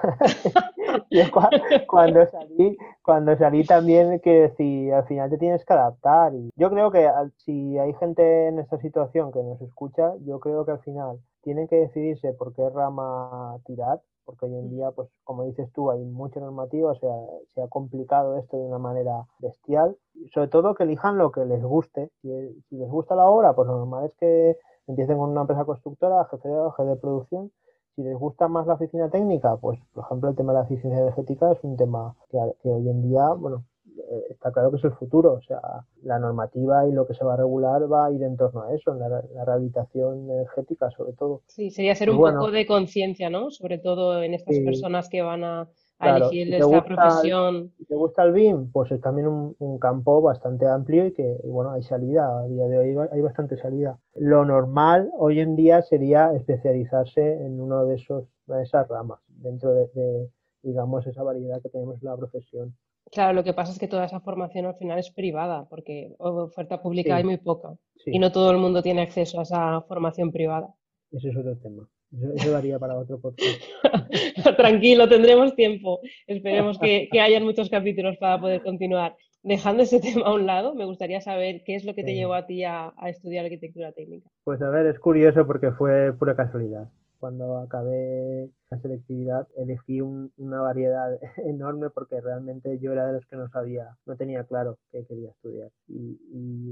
cuando 1.87 2.25
salí, 2.27 2.77
cuando 3.03 3.37
salí 3.37 3.63
también 3.65 4.19
que 4.19 4.49
decir, 4.49 4.93
al 4.93 5.05
final 5.05 5.29
te 5.29 5.37
tienes 5.37 5.65
que 5.65 5.73
adaptar. 5.73 6.33
Y 6.33 6.49
yo 6.55 6.69
creo 6.69 6.91
que 6.91 7.09
si 7.37 7.77
hay 7.77 7.93
gente 7.95 8.47
en 8.47 8.59
esta 8.59 8.77
situación 8.79 9.31
que 9.31 9.43
nos 9.43 9.61
escucha, 9.61 10.13
yo 10.25 10.39
creo 10.39 10.65
que 10.65 10.71
al 10.71 10.79
final 10.79 11.19
tienen 11.41 11.67
que 11.67 11.75
decidirse 11.75 12.33
por 12.33 12.53
qué 12.53 12.69
rama 12.69 13.57
tirar 13.65 14.01
porque 14.25 14.45
hoy 14.45 14.55
en 14.55 14.69
día, 14.69 14.91
pues 14.91 15.09
como 15.23 15.43
dices 15.43 15.71
tú, 15.73 15.91
hay 15.91 16.03
mucha 16.03 16.39
normativa, 16.39 16.91
o 16.91 16.95
sea, 16.95 17.11
se 17.53 17.61
ha 17.61 17.67
complicado 17.67 18.37
esto 18.37 18.57
de 18.57 18.65
una 18.65 18.77
manera 18.77 19.25
bestial. 19.39 19.97
sobre 20.33 20.47
todo 20.47 20.75
que 20.75 20.83
elijan 20.83 21.17
lo 21.17 21.31
que 21.31 21.45
les 21.45 21.61
guste. 21.63 22.09
Si, 22.21 22.29
les 22.29 22.89
gusta 22.89 23.15
la 23.15 23.25
obra, 23.27 23.53
pues 23.53 23.67
lo 23.67 23.77
normal 23.77 24.05
es 24.05 24.13
que 24.15 24.57
empiecen 24.87 25.17
con 25.17 25.29
una 25.29 25.41
empresa 25.41 25.65
constructora, 25.65 26.25
jefe 26.31 26.47
de, 26.47 26.71
jefe 26.77 26.89
de 26.89 26.95
producción. 26.95 27.51
Si 27.95 28.01
les 28.01 28.17
gusta 28.17 28.47
más 28.47 28.65
la 28.65 28.73
oficina 28.73 29.09
técnica, 29.09 29.55
pues 29.57 29.79
por 29.93 30.05
ejemplo 30.05 30.29
el 30.29 30.35
tema 30.35 30.53
de 30.53 30.59
la 30.59 30.65
eficiencia 30.65 30.99
energética 30.99 31.51
es 31.51 31.59
un 31.63 31.77
tema 31.77 32.15
que, 32.29 32.39
que 32.61 32.69
hoy 32.69 32.89
en 32.89 33.03
día, 33.03 33.27
bueno, 33.29 33.63
eh, 33.97 34.23
está 34.31 34.51
claro 34.51 34.71
que 34.71 34.77
es 34.77 34.83
el 34.83 34.93
futuro. 34.93 35.33
O 35.33 35.41
sea, 35.41 35.59
la 36.03 36.19
normativa 36.19 36.87
y 36.87 36.91
lo 36.91 37.07
que 37.07 37.13
se 37.13 37.23
va 37.23 37.33
a 37.33 37.37
regular 37.37 37.91
va 37.91 38.07
a 38.07 38.11
ir 38.11 38.23
en 38.23 38.37
torno 38.37 38.63
a 38.63 38.73
eso, 38.73 38.91
en 38.91 38.99
la, 38.99 39.21
rehabilitación 39.45 40.29
energética 40.29 40.89
sobre 40.91 41.13
todo. 41.13 41.41
Sí, 41.47 41.69
sería 41.69 41.95
ser 41.95 42.09
un 42.09 42.17
poco 42.17 42.51
de 42.51 42.65
conciencia, 42.65 43.29
¿no? 43.29 43.51
Sobre 43.51 43.77
todo 43.77 44.21
en 44.23 44.33
estas 44.33 44.57
personas 44.59 45.09
que 45.09 45.21
van 45.21 45.43
a, 45.43 45.69
elegir 46.05 46.53
esta 46.53 46.85
profesión. 46.85 47.71
Si 47.77 47.85
te 47.85 47.95
gusta 47.95 48.23
el 48.23 48.33
BIM, 48.33 48.71
pues 48.71 48.91
es 48.91 49.01
también 49.01 49.27
un, 49.27 49.79
campo 49.79 50.21
bastante 50.21 50.67
amplio 50.67 51.07
y 51.07 51.13
que, 51.13 51.37
bueno, 51.43 51.71
hay 51.71 51.83
salida. 51.83 52.39
A 52.39 52.47
día 52.47 52.65
de 52.67 52.77
hoy 52.77 53.07
hay 53.11 53.21
bastante 53.21 53.57
salida. 53.57 53.97
Lo 54.15 54.45
normal 54.45 55.09
hoy 55.17 55.39
en 55.39 55.55
día 55.55 55.81
sería 55.81 56.33
especializarse 56.33 57.45
en 57.45 57.59
uno 57.59 57.85
de 57.85 57.95
esos 57.95 58.25
de 58.47 58.63
esas 58.63 58.87
ramas. 58.87 59.19
dentro 59.27 59.73
de, 59.73 60.29
digamos, 60.61 61.05
esa 61.07 61.23
variedad 61.23 61.61
que 61.61 61.69
tenemos 61.69 62.01
en 62.01 62.09
la 62.09 62.17
profesión. 62.17 62.75
Claro, 63.11 63.33
lo 63.33 63.43
que 63.43 63.53
pasa 63.53 63.71
es 63.71 63.79
que 63.79 63.87
toda 63.87 64.05
esa 64.05 64.21
formación 64.21 64.65
al 64.65 64.75
final 64.75 64.97
es 64.97 65.11
privada, 65.11 65.67
porque 65.69 66.15
oferta 66.17 66.81
pública 66.81 67.17
hay 67.17 67.23
muy 67.23 67.37
poca 67.37 67.75
y 68.05 68.17
no 68.17 68.31
todo 68.31 68.51
el 68.51 68.57
mundo 68.57 68.81
tiene 68.81 69.01
acceso 69.01 69.39
a 69.39 69.43
esa 69.43 69.81
formación 69.81 70.31
privada. 70.31 70.73
Ese 71.11 71.29
es 71.29 71.37
otro 71.37 71.55
tema. 71.57 71.87
Eso, 72.35 72.51
daría 72.51 72.79
para 72.79 72.95
otro 72.95 73.19
podcast. 73.19 73.61
Tranquilo, 74.57 75.09
tendremos 75.09 75.55
tiempo. 75.55 75.99
Esperemos 76.27 76.77
que, 76.77 77.09
que 77.11 77.19
hayan 77.19 77.43
muchos 77.43 77.69
capítulos 77.69 78.17
para 78.17 78.39
poder 78.39 78.61
continuar. 78.61 79.15
Dejando 79.43 79.83
ese 79.83 79.99
tema 80.01 80.27
a 80.27 80.33
un 80.33 80.45
lado, 80.45 80.73
me 80.73 80.85
gustaría 80.85 81.21
saber 81.21 81.63
qué 81.65 81.75
es 81.75 81.83
lo 81.83 81.93
que 81.93 82.03
te 82.03 82.15
llevó 82.15 82.33
a 82.33 82.45
ti 82.45 82.63
a, 82.63 82.93
estudiar 83.07 83.45
arquitectura 83.45 83.91
técnica. 83.91 84.29
Pues 84.43 84.61
a 84.61 84.69
ver, 84.69 84.87
es 84.87 84.99
curioso 84.99 85.45
porque 85.45 85.71
fue 85.71 86.13
pura 86.13 86.35
casualidad. 86.35 86.89
Cuando 87.23 87.59
acabé 87.59 88.49
la 88.69 88.79
selectividad 88.79 89.47
elegí 89.55 90.01
una 90.01 90.59
variedad 90.59 91.17
enorme 91.47 91.89
porque 91.89 92.19
realmente 92.19 92.79
yo 92.79 92.91
era 92.91 93.07
de 93.07 93.13
los 93.13 93.25
que 93.27 93.37
no 93.37 93.47
sabía, 93.47 93.95
no 94.05 94.17
tenía 94.17 94.43
claro 94.43 94.77
qué 94.91 95.05
quería 95.05 95.29
estudiar. 95.29 95.69
Y, 95.87 96.17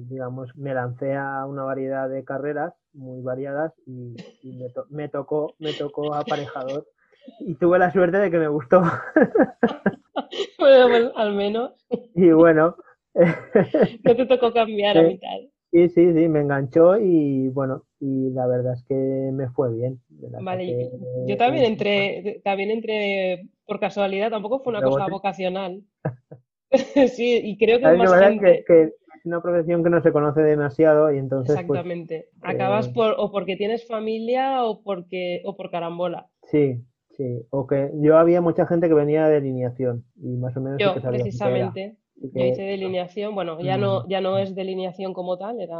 digamos, 0.09 0.53
me 0.57 0.73
lancé 0.73 1.15
a 1.15 1.45
una 1.45 1.63
variedad 1.63 2.09
de 2.09 2.25
carreras 2.25 2.73
muy 2.91 3.21
variadas 3.21 3.71
y, 3.85 4.13
me, 4.89 5.07
tocó, 5.07 5.55
me 5.57 5.71
tocó 5.71 6.13
aparejador 6.13 6.85
y 7.39 7.55
tuve 7.55 7.79
la 7.79 7.93
suerte 7.93 8.17
de 8.17 8.29
que 8.29 8.37
me 8.37 8.49
gustó. 8.49 8.81
bueno, 10.59 10.87
pues, 10.89 11.11
al 11.15 11.33
menos. 11.33 11.71
Y 12.13 12.29
bueno. 12.31 12.75
no 13.15 14.15
te 14.15 14.25
tocó 14.25 14.51
cambiar 14.51 14.97
a 14.97 15.03
mitad. 15.03 15.29
Sí, 15.71 15.87
sí, 15.87 16.13
sí, 16.13 16.27
me 16.27 16.41
enganchó 16.41 16.97
y 16.97 17.47
bueno, 17.47 17.85
y 18.01 18.31
la 18.31 18.47
verdad 18.47 18.73
es 18.73 18.83
que 18.83 18.95
me 18.95 19.49
fue 19.49 19.73
bien. 19.73 20.01
Vale, 20.41 20.91
yo 21.27 21.37
también 21.37 21.65
entré, 21.65 22.41
también 22.43 22.71
entré 22.71 23.47
por 23.65 23.79
casualidad, 23.79 24.31
tampoco 24.31 24.59
fue 24.59 24.73
una 24.73 24.81
cosa 24.81 25.07
vocacional. 25.07 25.83
sí, 27.15 27.39
y 27.43 27.57
creo 27.57 27.79
que 27.79 27.97
más 27.97 28.13
gente... 28.19 28.63
que, 28.65 28.83
es 28.83 29.25
una 29.25 29.41
profesión 29.41 29.83
que 29.83 29.89
no 29.89 30.01
se 30.01 30.11
conoce 30.11 30.41
demasiado 30.41 31.13
y 31.13 31.19
entonces... 31.19 31.53
Pues, 31.53 31.59
Exactamente. 31.59 32.29
Acabas 32.41 32.87
eh, 32.87 32.91
por, 32.93 33.15
o 33.17 33.31
porque 33.31 33.55
tienes 33.55 33.87
familia 33.87 34.63
o 34.63 34.81
porque 34.81 35.41
o 35.45 35.55
por 35.55 35.69
carambola. 35.69 36.27
Sí, 36.43 36.81
Sí, 37.17 37.45
o 37.49 37.67
que 37.67 37.91
yo 37.95 38.17
había 38.17 38.41
mucha 38.41 38.65
gente 38.65 38.87
que 38.87 38.93
venía 38.93 39.25
de 39.27 39.35
delineación 39.35 40.05
y 40.15 40.37
más 40.37 40.55
o 40.55 40.61
menos. 40.61 40.79
Yo, 40.79 40.95
precisamente, 40.95 41.97
yo 42.15 42.45
hice 42.45 42.61
delineación, 42.61 43.35
bueno, 43.35 43.59
ya 43.59 43.77
no, 43.77 44.01
mm. 44.01 44.09
ya 44.09 44.21
no 44.21 44.37
es 44.37 44.55
delineación 44.55 45.13
como 45.13 45.37
tal, 45.37 45.59
era, 45.59 45.77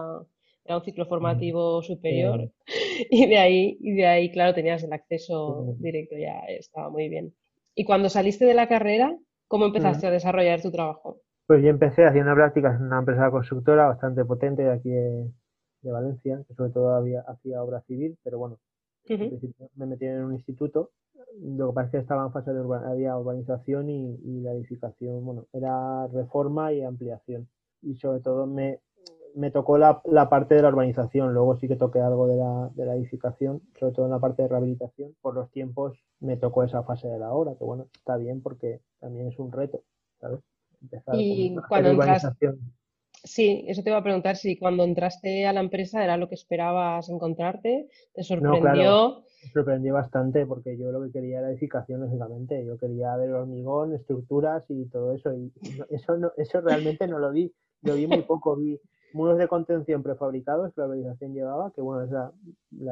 era 0.66 0.78
un 0.78 0.84
ciclo 0.84 1.06
formativo 1.06 1.82
superior 1.82 2.52
y 3.10 3.28
de 3.28 3.38
ahí, 3.38 3.78
y 3.80 3.94
de 3.94 4.06
ahí, 4.06 4.32
claro, 4.32 4.54
tenías 4.54 4.84
el 4.84 4.94
acceso 4.94 5.76
directo, 5.80 6.16
ya 6.18 6.40
estaba 6.48 6.90
muy 6.90 7.10
bien. 7.10 7.34
Y 7.76 7.86
cuando 7.86 8.10
saliste 8.10 8.46
de 8.46 8.54
la 8.54 8.68
carrera, 8.68 9.18
¿cómo 9.48 9.66
empezaste 9.66 10.08
a 10.08 10.12
desarrollar 10.12 10.62
tu 10.62 10.72
trabajo? 10.72 11.22
Pues 11.48 11.64
yo 11.64 11.70
empecé 11.70 12.06
haciendo 12.06 12.34
prácticas 12.34 12.80
en 12.80 12.88
una 12.88 13.00
empresa 13.00 13.32
constructora 13.32 13.88
bastante 13.88 14.24
potente 14.26 14.64
de 14.64 14.72
aquí 14.72 14.90
de, 14.90 15.32
Valencia, 15.84 16.44
que 16.48 16.54
sobre 16.54 16.72
todo 16.72 16.96
había, 16.96 17.22
hacía 17.22 17.64
obra 17.64 17.82
civil, 17.82 18.18
pero 18.24 18.38
bueno, 18.38 18.60
me 19.08 19.86
metí 19.88 20.06
en 20.06 20.24
un 20.24 20.34
instituto 20.34 20.92
lo 21.40 21.70
que 21.70 21.74
pasa 21.74 21.86
es 21.86 21.92
que 21.92 21.98
estaba 22.00 22.26
en 22.26 22.32
fase 22.32 22.54
de 22.54 22.62
había 22.86 23.18
urbanización 23.18 23.90
y, 23.90 24.42
la 24.42 24.54
edificación, 24.54 25.24
bueno, 25.26 25.48
era 25.54 26.08
reforma 26.08 26.74
y 26.74 26.84
ampliación. 26.84 27.48
Y 27.82 27.96
sobre 27.96 28.20
todo 28.20 28.46
me, 28.46 28.80
me 29.36 29.52
tocó 29.52 29.78
la, 29.78 30.02
la, 30.06 30.30
parte 30.30 30.56
de 30.56 30.62
la 30.62 30.70
urbanización, 30.70 31.34
luego 31.34 31.58
sí 31.58 31.68
que 31.68 31.76
toqué 31.76 32.00
algo 32.00 32.28
de 32.28 32.38
la, 32.38 32.70
de 32.76 32.86
la 32.86 32.96
edificación, 32.96 33.62
sobre 33.80 33.94
todo 33.94 34.06
en 34.06 34.12
la 34.12 34.20
parte 34.20 34.44
de 34.44 34.48
rehabilitación. 34.48 35.16
Por 35.22 35.36
los 35.36 35.52
tiempos 35.52 35.98
me 36.20 36.38
tocó 36.38 36.64
esa 36.64 36.84
fase 36.84 37.08
de 37.08 37.20
la 37.20 37.32
obra, 37.32 37.56
que 37.58 37.64
bueno, 37.64 37.88
está 37.94 38.18
bien 38.18 38.42
porque 38.42 38.82
también 39.00 39.28
es 39.28 39.40
un 39.40 39.52
reto, 39.52 39.84
¿sabes? 40.20 40.40
Empezar 40.82 41.16
y 41.18 41.56
cuando 41.68 41.92
urbanización. 41.92 42.60
Sí, 43.24 43.66
eso 43.68 43.84
te 43.84 43.90
iba 43.90 44.00
a 44.00 44.04
preguntar 44.04 44.36
si 44.36 44.58
cuando 44.58 44.84
entraste 44.84 45.46
a 45.46 45.54
la 45.54 45.60
empresa 45.60 46.04
era 46.04 46.18
lo 46.18 46.28
que 46.28 46.36
esperabas 46.36 47.08
encontrarte, 47.10 47.88
te 48.14 48.24
sorprendió. 48.24 49.24
me 49.44 49.52
sorprendió 49.52 49.94
bastante 49.94 50.46
porque 50.48 50.76
yo 50.76 50.92
lo 50.92 51.04
que 51.04 51.12
quería 51.12 51.40
era 51.40 51.52
edificación, 51.52 52.02
lógicamente. 52.02 52.66
Yo 52.66 52.78
quería 52.78 53.16
ver 53.18 53.32
hormigón, 53.34 53.94
estructuras 53.94 54.66
y 54.70 54.86
todo 54.86 55.14
eso. 55.14 55.34
Y 55.36 55.52
eso, 55.92 56.18
no, 56.18 56.32
eso 56.38 56.62
realmente 56.62 57.08
no 57.08 57.20
lo 57.20 57.32
vi. 57.32 57.54
Lo 57.84 57.94
vi 57.94 58.08
muy 58.08 58.24
poco. 58.24 58.56
Vi 58.56 58.80
muros 59.14 59.38
de 59.38 59.48
contención 59.48 60.04
prefabricados 60.04 60.74
que 60.74 60.82
la 60.82 60.88
organización 60.88 61.34
llevaba, 61.34 61.72
que 61.72 61.82
bueno, 61.82 62.06
la 62.12 62.32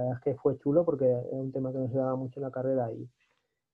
verdad 0.02 0.18
es 0.18 0.24
que 0.24 0.36
fue 0.36 0.58
chulo 0.60 0.86
porque 0.86 1.06
era 1.06 1.22
un 1.32 1.52
tema 1.52 1.72
que 1.72 1.80
no 1.80 1.90
se 1.90 1.98
daba 1.98 2.16
mucho 2.16 2.40
en 2.40 2.46
la 2.46 2.52
carrera 2.52 2.92
y, 2.92 3.10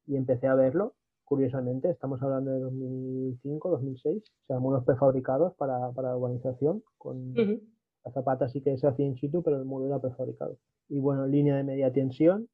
y 0.07 0.15
empecé 0.15 0.47
a 0.47 0.55
verlo 0.55 0.93
curiosamente, 1.25 1.89
estamos 1.89 2.21
hablando 2.21 2.51
de 2.51 2.59
2005, 2.59 3.69
2006, 3.71 4.23
o 4.23 4.45
sea, 4.47 4.59
muros 4.59 4.85
prefabricados 4.85 5.55
para, 5.55 5.91
para 5.91 6.09
la 6.09 6.17
urbanización, 6.17 6.83
con 6.97 7.33
la 7.33 8.11
zapata 8.11 8.47
sí 8.47 8.61
que 8.61 8.77
se 8.77 8.87
hacía 8.87 9.05
in 9.05 9.17
situ, 9.17 9.41
pero 9.41 9.57
el 9.57 9.65
muro 9.65 9.87
era 9.87 9.99
prefabricado. 9.99 10.57
Y 10.87 10.99
bueno, 10.99 11.25
línea 11.25 11.57
de 11.57 11.63
media 11.63 11.91
tensión, 11.91 12.47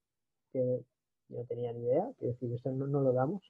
que 0.53 0.79
no 1.27 1.43
tenía 1.45 1.73
ni 1.73 1.83
idea, 1.83 2.09
que 2.17 2.27
decir, 2.27 2.51
esto 2.53 2.71
no, 2.71 2.87
no 2.87 3.01
lo 3.01 3.11
damos. 3.11 3.43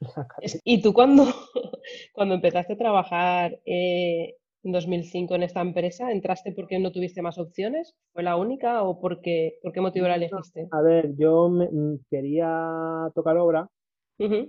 ¿Y 0.64 0.82
tú 0.82 0.92
cuando, 0.92 1.24
cuando 2.14 2.36
empezaste 2.36 2.74
a 2.74 2.78
trabajar 2.78 3.60
eh, 3.66 4.38
en 4.64 4.72
2005 4.72 5.36
en 5.36 5.44
esta 5.44 5.62
empresa, 5.62 6.12
entraste 6.12 6.52
porque 6.52 6.80
no 6.80 6.92
tuviste 6.92 7.22
más 7.22 7.38
opciones? 7.38 7.96
¿Fue 8.14 8.24
la 8.24 8.36
única 8.36 8.84
o 8.84 9.00
porque, 9.00 9.60
por 9.62 9.72
qué 9.72 9.82
motivo 9.82 10.08
la 10.08 10.16
elegiste? 10.16 10.68
a 10.72 10.82
ver, 10.82 11.16
yo 11.18 11.50
me, 11.50 11.70
quería 12.10 13.10
tocar 13.16 13.38
obra, 13.38 13.70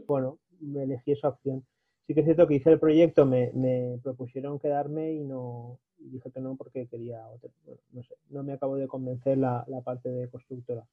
bueno, 0.06 0.38
me 0.60 0.84
elegí 0.84 1.12
esa 1.12 1.28
opción. 1.28 1.64
Sí 2.06 2.14
que 2.14 2.20
es 2.20 2.26
cierto 2.26 2.46
que 2.46 2.56
hice 2.56 2.70
el 2.70 2.80
proyecto, 2.80 3.24
me, 3.24 3.50
me 3.54 3.98
propusieron 4.02 4.58
quedarme 4.58 5.12
y 5.12 5.20
no 5.20 5.78
dije 5.98 6.30
que 6.30 6.40
no 6.40 6.56
porque 6.56 6.86
quería 6.88 7.26
otro. 7.28 7.50
no 7.92 8.02
sé, 8.02 8.14
no 8.28 8.42
me 8.42 8.52
acabo 8.52 8.76
de 8.76 8.88
convencer 8.88 9.38
la, 9.38 9.64
la 9.68 9.80
parte 9.80 10.10
de 10.10 10.28
constructora. 10.28 10.84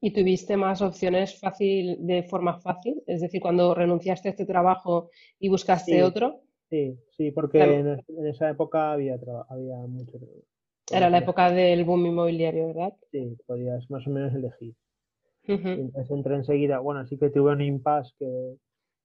¿Y 0.00 0.12
tuviste 0.12 0.56
más 0.56 0.80
opciones 0.80 1.38
fácil, 1.40 2.06
de 2.06 2.22
forma 2.22 2.60
fácil? 2.60 3.02
Es 3.06 3.20
decir, 3.20 3.40
cuando 3.40 3.74
renunciaste 3.74 4.28
a 4.28 4.30
este 4.30 4.46
trabajo 4.46 5.10
y 5.40 5.48
buscaste 5.48 6.04
otro. 6.04 6.42
Sí, 6.70 6.98
sí, 7.16 7.30
porque 7.30 7.62
en, 7.62 8.26
esa 8.26 8.50
época 8.50 8.92
había, 8.92 9.18
había 9.48 9.76
mucho. 9.86 10.18
Era 10.90 11.08
la 11.08 11.18
época 11.18 11.50
del 11.50 11.84
boom 11.84 12.06
inmobiliario, 12.06 12.68
¿verdad? 12.68 12.94
Sí, 13.10 13.36
podías 13.46 13.90
más 13.90 14.06
o 14.06 14.10
menos 14.10 14.34
elegir. 14.34 14.74
Entonces 15.46 16.10
entré 16.10 16.34
enseguida, 16.34 16.78
bueno, 16.78 17.06
sí 17.06 17.16
que 17.16 17.30
tuve 17.30 17.52
un 17.52 17.62
impasse 17.62 18.12
que, 18.18 18.56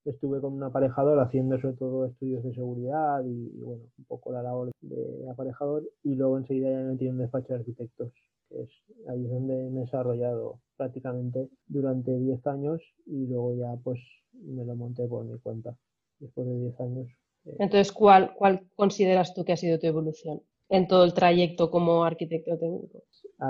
estuve 0.04 0.38
con 0.42 0.52
un 0.52 0.62
aparejador 0.62 1.18
haciendo 1.20 1.58
sobre 1.58 1.76
todo 1.76 2.04
estudios 2.04 2.44
de 2.44 2.52
seguridad 2.52 3.24
y, 3.24 3.48
bueno, 3.58 3.84
un 3.96 4.04
poco 4.04 4.32
la 4.32 4.42
labor 4.42 4.70
de 4.82 5.30
aparejador 5.30 5.82
y 6.02 6.14
luego 6.14 6.36
enseguida 6.36 6.70
ya 6.70 6.76
me 6.76 6.92
metí 6.92 7.06
en 7.06 7.14
un 7.14 7.20
despacho 7.20 7.54
de 7.54 7.60
arquitectos, 7.60 8.12
que 8.50 8.60
es 8.60 8.70
ahí 9.08 9.24
es 9.24 9.30
donde 9.30 9.70
me 9.70 9.80
he 9.80 9.84
desarrollado 9.86 10.60
prácticamente 10.76 11.48
durante 11.66 12.18
10 12.18 12.46
años 12.46 12.82
y 13.06 13.26
luego 13.26 13.54
ya 13.54 13.74
pues 13.82 13.98
me 14.34 14.66
lo 14.66 14.76
monté 14.76 15.08
por 15.08 15.24
mi 15.24 15.38
cuenta 15.38 15.74
después 16.18 16.46
de 16.46 16.58
10 16.58 16.80
años. 16.80 17.08
Entonces, 17.58 17.92
¿cuál, 17.92 18.34
¿cuál 18.34 18.62
consideras 18.74 19.34
tú 19.34 19.44
que 19.44 19.52
ha 19.52 19.56
sido 19.56 19.78
tu 19.78 19.86
evolución 19.86 20.42
en 20.70 20.88
todo 20.88 21.04
el 21.04 21.14
trayecto 21.14 21.70
como 21.70 22.04
arquitecto 22.04 22.58
técnico? 22.58 23.02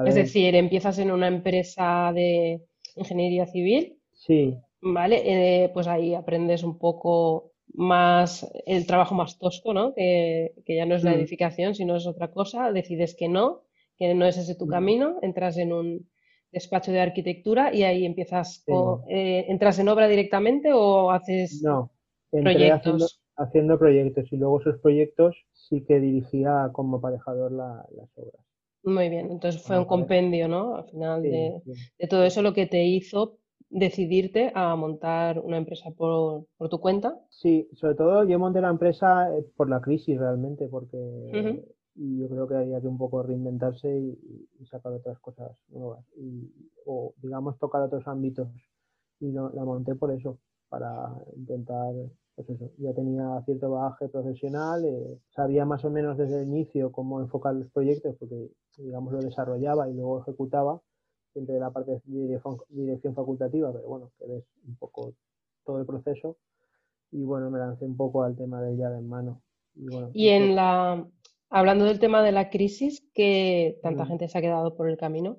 Es 0.07 0.15
decir, 0.15 0.55
empiezas 0.55 0.99
en 0.99 1.11
una 1.11 1.29
empresa 1.29 2.11
de 2.13 2.63
ingeniería 2.97 3.47
civil. 3.47 3.99
Sí, 4.13 4.57
¿vale? 4.85 5.23
Eh, 5.65 5.71
pues 5.71 5.87
ahí 5.87 6.15
aprendes 6.15 6.63
un 6.63 6.79
poco 6.79 7.53
más 7.73 8.47
el 8.67 8.87
trabajo 8.87 9.15
más 9.15 9.39
tosco, 9.39 9.73
¿no? 9.73 9.95
Que, 9.95 10.53
ya 10.67 10.87
no 10.87 10.95
es 10.95 11.03
la 11.03 11.13
mm. 11.13 11.15
edificación, 11.15 11.75
sino 11.75 11.97
es 11.97 12.07
otra 12.07 12.31
cosa, 12.31 12.71
decides 12.71 13.17
que 13.17 13.29
no, 13.29 13.63
que 13.97 14.15
no 14.15 14.27
es 14.27 14.37
ese 14.37 14.55
tu 14.55 14.67
mm. 14.67 14.71
camino, 14.71 15.19
entras 15.23 15.57
en 15.57 15.73
un 15.73 16.09
despacho 16.53 16.93
de 16.93 17.01
arquitectura 17.01 17.75
y 17.75 17.83
ahí 17.83 18.05
empiezas, 18.05 18.65
eh, 19.09 19.47
¿entras 19.49 19.79
en 19.79 19.89
obra 19.89 20.07
directamente 20.07 20.73
o 20.73 21.11
haces 21.11 21.63
no, 21.63 21.91
proyectos? 22.31 22.85
Haciendo, 22.85 23.07
proyectos 23.79 24.33
y 24.33 24.37
luego 24.37 24.61
esos 24.61 24.79
proyectos 24.81 25.37
sí 25.53 25.85
que 25.85 26.01
dirigía 26.01 26.71
como 26.73 26.99
aparejador 26.99 27.53
las 27.53 28.09
obras. 28.17 28.45
Muy 28.85 29.09
bien, 29.09 29.31
entonces 29.31 29.63
fue 29.63 29.79
un 29.79 29.87
compendio, 29.87 30.47
¿no? 30.47 30.77
Al 30.77 30.85
final 30.85 31.23
de, 31.23 31.63
de, 31.99 32.07
todo 32.07 32.25
eso 32.25 32.43
lo 32.43 32.53
que 32.53 32.67
te 32.67 32.85
hizo 32.85 33.39
decidirte 33.75 34.53
a 34.55 34.77
montar 34.77 35.41
una 35.41 35.57
empresa 35.57 35.91
por, 35.91 36.47
tu 36.71 36.81
cuenta? 36.81 37.19
Sí, 37.29 37.69
sobre 37.73 37.97
todo 37.97 38.25
yo 38.25 38.39
monté 38.39 38.61
la 38.61 38.71
empresa 38.71 39.37
eh, 39.37 39.45
por 39.57 39.69
la 39.69 39.81
crisis 39.81 40.17
realmente, 40.19 40.69
porque 40.69 40.97
yo 41.97 42.29
creo 42.29 42.49
que 42.49 42.55
había 42.55 42.81
que 42.81 42.87
un 42.87 42.99
poco 42.99 43.23
reinventarse 43.23 43.89
y, 43.89 44.67
sacar 44.67 44.93
otras 44.93 45.19
cosas 45.19 45.51
nuevas, 45.69 46.05
y, 46.17 46.51
o 46.87 47.15
digamos 47.23 47.59
tocar 47.59 47.83
otros 47.83 48.07
ámbitos. 48.07 48.49
Y 49.21 49.33
la 49.33 49.65
monté 49.65 49.95
por 49.95 50.13
eso, 50.13 50.39
para 50.69 51.09
intentar, 51.37 51.95
pues 52.35 52.51
eso, 52.51 52.71
ya 52.79 52.93
tenía 52.93 53.41
cierto 53.45 53.71
bagaje 53.71 54.09
profesional, 54.09 54.85
eh, 54.85 55.19
sabía 55.31 55.65
más 55.65 55.85
o 55.85 55.91
menos 55.91 56.19
desde 56.19 56.43
el 56.43 56.49
inicio 56.49 56.91
cómo 56.93 57.21
enfocar 57.21 57.55
los 57.55 57.71
proyectos, 57.71 58.17
porque 58.19 58.51
digamos 58.77 59.13
lo 59.13 59.21
desarrollaba 59.21 59.89
y 59.89 59.95
luego 59.95 60.23
ejecutaba 60.23 60.81
de 61.35 61.59
la 61.59 61.71
parte 61.71 62.01
de 62.05 62.37
dirección, 62.69 63.15
facultativa, 63.15 63.73
pero 63.73 63.89
bueno, 63.89 64.11
que 64.19 64.27
ves 64.27 64.45
un 64.67 64.77
poco 64.77 65.15
todo 65.65 65.81
el 65.81 65.87
proceso. 65.87 66.37
Y 67.11 67.23
bueno, 67.23 67.51
me 67.51 67.59
lancé 67.59 67.85
un 67.85 67.97
poco 67.97 68.23
al 68.23 68.37
tema 68.37 68.63
de 68.63 68.77
llave 68.77 68.99
en 68.99 69.09
mano. 69.09 69.43
Y, 70.13 70.29
en 70.29 70.55
la, 70.55 71.07
hablando 71.51 71.85
del 71.85 71.99
tema 71.99 72.23
de 72.23 72.33
la 72.33 72.51
crisis, 72.51 73.05
que 73.13 73.79
tanta 73.83 74.07
gente 74.07 74.29
se 74.29 74.39
ha 74.39 74.41
quedado 74.41 74.77
por 74.77 74.89
el 74.89 74.97
camino, 74.97 75.39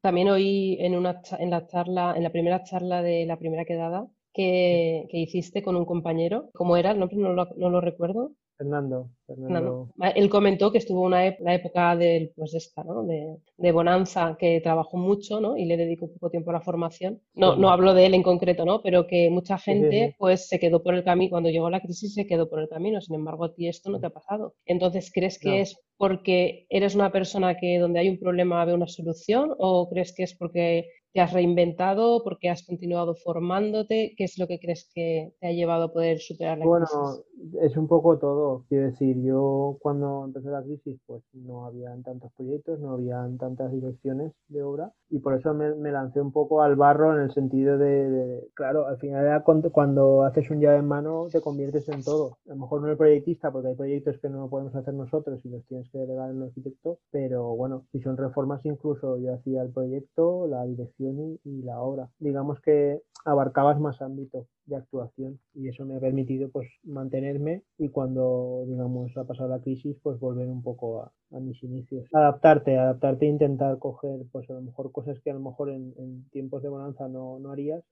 también 0.00 0.28
oí 0.28 0.78
en, 0.80 0.96
una, 0.96 1.20
en 1.38 1.50
la 1.50 1.66
charla, 1.66 2.14
en 2.16 2.22
la 2.22 2.32
primera 2.32 2.62
charla 2.64 3.02
de 3.02 3.26
la 3.26 3.38
primera 3.38 3.64
quedada, 3.64 4.08
que, 4.36 5.08
hiciste 5.12 5.62
con 5.62 5.76
un 5.76 5.86
compañero. 5.86 6.50
¿Cómo 6.52 6.76
era? 6.76 6.94
No, 6.94 7.08
no 7.08 7.70
lo 7.70 7.80
recuerdo. 7.80 8.32
Fernando. 8.56 9.10
Fernando. 9.26 9.90
Él 10.14 10.30
comentó 10.30 10.72
que 10.72 10.78
estuvo 10.78 11.02
una 11.02 11.34
la 11.40 11.54
época 11.54 11.94
del, 11.96 12.32
pues 12.34 12.54
esta, 12.54 12.82
¿no? 12.84 13.04
de, 13.04 13.36
de, 13.56 13.72
bonanza, 13.72 14.36
que 14.38 14.60
trabajó 14.60 14.96
mucho 14.96 15.40
¿no? 15.40 15.56
y 15.56 15.66
le 15.66 15.76
dedicó 15.76 16.10
poco 16.10 16.30
tiempo 16.30 16.50
a 16.50 16.54
la 16.54 16.60
formación. 16.60 17.20
No, 17.34 17.56
no 17.56 17.70
hablo 17.70 17.92
de 17.92 18.06
él 18.06 18.14
en 18.14 18.22
concreto, 18.22 18.64
¿no? 18.64 18.82
pero 18.82 19.06
que 19.06 19.30
mucha 19.30 19.58
gente 19.58 20.14
pues 20.18 20.48
se 20.48 20.58
quedó 20.58 20.82
por 20.82 20.94
el 20.94 21.04
camino, 21.04 21.30
cuando 21.30 21.50
llegó 21.50 21.68
la 21.68 21.80
crisis 21.80 22.14
se 22.14 22.26
quedó 22.26 22.48
por 22.48 22.60
el 22.60 22.68
camino, 22.68 23.00
sin 23.00 23.16
embargo 23.16 23.44
a 23.44 23.54
ti 23.54 23.68
esto 23.68 23.90
no 23.90 24.00
te 24.00 24.06
ha 24.06 24.10
pasado. 24.10 24.54
Entonces, 24.64 25.10
¿crees 25.12 25.38
que 25.38 25.60
es 25.60 25.78
porque 25.98 26.66
eres 26.68 26.94
una 26.94 27.10
persona 27.12 27.56
que 27.56 27.78
donde 27.78 28.00
hay 28.00 28.08
un 28.08 28.18
problema 28.18 28.64
ve 28.64 28.74
una 28.74 28.86
solución 28.86 29.54
o 29.58 29.88
crees 29.88 30.14
que 30.14 30.22
es 30.24 30.34
porque 30.34 30.88
te 31.16 31.22
has 31.22 31.32
reinventado, 31.32 32.22
porque 32.22 32.50
has 32.50 32.62
continuado 32.66 33.14
formándote? 33.14 34.12
¿Qué 34.18 34.24
es 34.24 34.38
lo 34.38 34.46
que 34.46 34.58
crees 34.60 34.90
que 34.94 35.32
te 35.40 35.46
ha 35.46 35.52
llevado 35.52 35.84
a 35.84 35.92
poder 35.94 36.18
superar 36.18 36.58
la 36.58 36.66
crisis? 36.66 36.94
Bueno, 36.94 37.62
es 37.62 37.74
un 37.78 37.88
poco 37.88 38.18
todo. 38.18 38.66
Quiero 38.68 38.88
decir, 38.88 39.16
yo 39.22 39.78
cuando 39.80 40.26
empezó 40.26 40.50
la 40.50 40.62
crisis, 40.62 41.00
pues 41.06 41.22
no 41.32 41.64
habían 41.64 42.02
tantos 42.02 42.30
proyectos, 42.36 42.80
no 42.80 42.92
habían 42.92 43.38
tantas 43.38 43.72
direcciones 43.72 44.34
de 44.48 44.62
obra 44.62 44.92
y 45.08 45.20
por 45.20 45.34
eso 45.38 45.54
me, 45.54 45.70
lancé 45.92 46.20
un 46.20 46.32
poco 46.32 46.62
al 46.62 46.74
barro 46.74 47.14
en 47.14 47.22
el 47.22 47.32
sentido 47.32 47.78
de, 47.78 48.48
claro, 48.54 48.86
al 48.86 48.98
final 48.98 49.42
cuando, 49.72 50.24
haces 50.24 50.50
un 50.50 50.60
llave 50.60 50.78
en 50.78 50.88
mano 50.88 51.28
te 51.30 51.40
conviertes 51.40 51.88
en 51.88 52.02
todo. 52.02 52.38
A 52.46 52.50
lo 52.50 52.56
mejor 52.56 52.82
no 52.82 52.90
el 52.90 52.96
proyectista, 52.96 53.52
porque 53.52 53.68
hay 53.68 53.74
proyectos 53.74 54.18
que 54.18 54.28
no 54.28 54.48
podemos 54.48 54.74
hacer 54.74 54.94
nosotros 54.94 55.40
y 55.44 55.48
los 55.48 55.64
tienes 55.66 55.88
que 55.90 55.98
delegar 55.98 56.30
en 56.30 56.38
el 56.38 56.42
arquitecto, 56.44 56.98
pero 57.10 57.54
bueno, 57.54 57.84
si 57.92 58.00
son 58.00 58.16
reformas 58.16 58.64
incluso 58.66 59.18
yo 59.18 59.34
hacía 59.34 59.62
el 59.62 59.70
proyecto, 59.70 60.48
la 60.48 60.64
dirección 60.64 61.05
y, 61.12 61.40
y 61.44 61.62
la 61.62 61.80
obra. 61.80 62.10
Digamos 62.18 62.60
que 62.60 63.02
abarcabas 63.26 63.78
más 63.80 64.00
ámbito 64.00 64.46
de 64.66 64.76
actuación 64.76 65.40
y 65.54 65.68
eso 65.68 65.84
me 65.84 65.96
ha 65.96 66.00
permitido 66.00 66.48
pues 66.50 66.68
mantenerme 66.84 67.62
y 67.78 67.88
cuando 67.88 68.64
digamos 68.66 69.16
ha 69.16 69.24
pasado 69.24 69.48
la 69.48 69.60
crisis 69.60 69.96
pues 70.02 70.18
volver 70.20 70.48
un 70.48 70.62
poco 70.62 71.02
a, 71.02 71.12
mis 71.40 71.60
inicios. 71.62 72.08
Adaptarte 72.12 72.78
adaptarte 72.78 73.26
e 73.26 73.28
intentar 73.28 73.78
coger 73.78 74.20
pues 74.30 74.48
a 74.48 74.54
lo 74.54 74.62
mejor 74.62 74.92
cosas 74.92 75.20
que 75.20 75.30
a 75.30 75.34
lo 75.34 75.40
mejor 75.40 75.70
en, 75.70 76.24
tiempos 76.30 76.62
de 76.62 76.68
bonanza 76.68 77.08
no, 77.08 77.38
no 77.40 77.50
harías. 77.50 77.84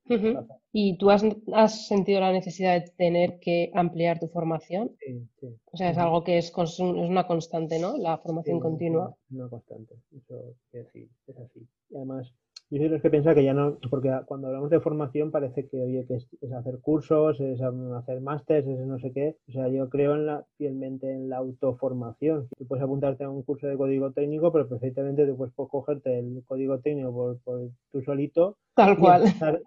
Y 0.72 0.96
tú 0.98 1.10
has, 1.10 1.24
has, 1.52 1.88
sentido 1.88 2.20
la 2.20 2.32
necesidad 2.32 2.80
de 2.80 2.90
tener 2.96 3.38
que 3.40 3.70
ampliar 3.74 4.18
tu 4.20 4.28
formación 4.28 4.92
sí, 5.00 5.26
sí. 5.40 5.48
o 5.72 5.76
sea 5.76 5.90
es 5.90 5.98
algo 5.98 6.22
que 6.22 6.38
es, 6.38 6.52
es 6.56 6.78
una 6.78 7.26
constante 7.26 7.78
no 7.78 7.96
la 7.98 8.18
formación 8.18 8.60
continua. 8.60 9.14
una 9.30 9.48
constante. 9.48 9.94
Eso 10.16 10.50
es 10.72 10.84
decir 10.84 11.08
es 11.26 11.38
así. 11.38 11.68
Y 11.90 11.96
además 11.96 12.32
yo 12.74 12.80
soy 12.80 12.88
los 12.88 13.02
que 13.02 13.10
piensa 13.10 13.34
que 13.36 13.44
ya 13.44 13.54
no, 13.54 13.78
porque 13.88 14.10
cuando 14.26 14.48
hablamos 14.48 14.68
de 14.68 14.80
formación 14.80 15.30
parece 15.30 15.68
que, 15.68 15.80
oye, 15.80 16.04
que 16.06 16.16
es, 16.16 16.52
hacer 16.52 16.80
cursos, 16.80 17.38
es 17.40 17.60
hacer 17.62 18.20
másteres, 18.20 18.66
es 18.66 18.84
no 18.84 18.98
sé 18.98 19.12
qué. 19.12 19.36
O 19.48 19.52
sea, 19.52 19.68
yo 19.68 19.88
creo 19.88 20.16
en 20.16 20.26
la, 20.26 20.44
fielmente 20.58 21.12
en 21.12 21.28
la 21.28 21.36
autoformación. 21.36 22.48
Tú 22.58 22.66
puedes 22.66 22.82
apuntarte 22.82 23.22
a 23.22 23.30
un 23.30 23.44
curso 23.44 23.68
de 23.68 23.76
código 23.76 24.10
técnico, 24.10 24.52
pero 24.52 24.68
perfectamente 24.68 25.24
tú 25.24 25.36
puedes 25.36 25.54
cogerte 25.54 26.18
el 26.18 26.42
código 26.46 26.80
técnico 26.80 27.12
por, 27.12 27.40
por 27.42 27.70
tú 27.92 28.02
solito. 28.02 28.56
Tal 28.74 28.98
cual. 28.98 29.22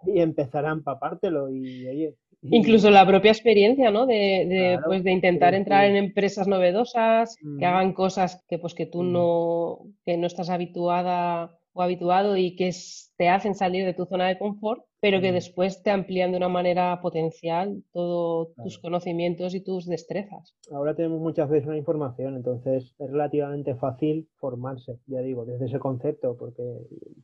y 0.06 0.20
empezar 0.20 0.66
a 0.66 0.72
empapártelo 0.72 1.50
y, 1.50 1.86
oye, 1.86 2.14
Incluso 2.42 2.90
la 2.90 3.04
propia 3.04 3.32
experiencia, 3.32 3.90
¿no? 3.90 4.06
De, 4.06 4.14
de, 4.14 4.78
pues, 4.84 5.02
de 5.02 5.10
intentar 5.10 5.54
entrar 5.54 5.86
en 5.86 5.96
empresas 5.96 6.46
novedosas, 6.46 7.34
que 7.36 7.64
mm. 7.66 7.68
hagan 7.68 7.92
cosas 7.92 8.44
que, 8.48 8.58
pues, 8.58 8.74
que 8.74 8.86
tú 8.86 9.02
mm. 9.02 9.12
no, 9.12 9.78
que 10.04 10.16
no 10.16 10.28
estás 10.28 10.48
habituada 10.48 11.58
habituado 11.82 12.36
y 12.36 12.56
que 12.56 12.72
te 13.18 13.28
hacen 13.28 13.54
salir 13.54 13.84
de 13.84 13.92
tu 13.92 14.06
zona 14.06 14.28
de 14.28 14.38
confort 14.38 14.82
pero 15.00 15.20
que 15.20 15.32
después 15.32 15.82
te 15.82 15.90
amplían 15.90 16.32
de 16.32 16.38
una 16.38 16.48
manera 16.48 17.00
potencial 17.00 17.82
todos 17.92 18.48
tus 18.62 18.78
conocimientos 18.78 19.54
y 19.54 19.60
tus 19.60 19.86
destrezas. 19.86 20.54
Ahora 20.72 20.94
tenemos 20.94 21.20
muchas 21.20 21.48
veces 21.48 21.68
una 21.68 21.76
información, 21.76 22.36
entonces 22.36 22.94
es 22.98 23.10
relativamente 23.10 23.74
fácil 23.76 24.28
formarse, 24.38 24.98
ya 25.06 25.20
digo, 25.20 25.44
desde 25.44 25.66
ese 25.66 25.78
concepto, 25.78 26.36
porque 26.36 26.62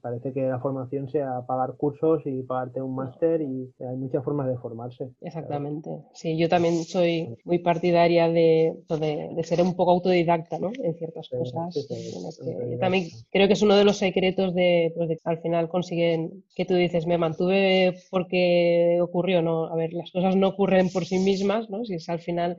parece 0.01 0.33
que 0.33 0.43
la 0.43 0.61
formación 0.61 1.09
sea 1.09 1.43
pagar 1.47 1.77
cursos 1.77 2.23
y 2.27 2.43
pagarte 2.43 2.81
un 2.81 2.95
máster 2.95 3.43
y 3.43 3.73
hay 3.81 3.97
muchas 3.97 4.25
formas 4.25 4.49
de 4.49 4.57
formarse. 4.59 5.11
Exactamente, 5.21 5.91
sí, 6.13 6.39
yo 6.39 6.49
también 6.49 6.85
soy 6.85 7.37
muy 7.45 7.59
partidaria 7.59 8.29
de, 8.29 8.75
de, 8.89 9.43
ser 9.45 9.61
un 9.63 9.75
poco 9.75 9.91
autodidacta 9.91 10.59
¿no? 10.59 10.71
en 10.83 10.95
ciertas 10.95 11.29
cosas. 11.29 11.75
yo 11.75 12.79
también 12.79 13.09
creo 13.31 13.49
que 13.49 13.55
es 13.55 13.63
uno 13.63 13.75
de 13.75 13.85
los 13.85 13.97
secretos 13.97 14.55
de, 14.55 14.93
pues 14.97 15.09
de 15.09 15.19
al 15.25 15.41
final 15.41 15.69
consiguen, 15.85 16.45
que 16.55 16.65
tú 16.65 16.75
dices, 16.75 17.07
me 17.07 17.19
mantuve 17.19 17.95
porque 18.11 18.99
ocurrió, 19.03 19.43
no. 19.43 19.67
A 19.67 19.77
ver, 19.77 19.93
las 19.93 20.11
cosas 20.11 20.35
no 20.35 20.49
ocurren 20.49 20.89
por 20.91 21.05
sí 21.05 21.19
mismas, 21.19 21.69
¿no? 21.69 21.85
Si 21.85 21.95
es 21.95 22.09
al 22.09 22.21
final 22.21 22.57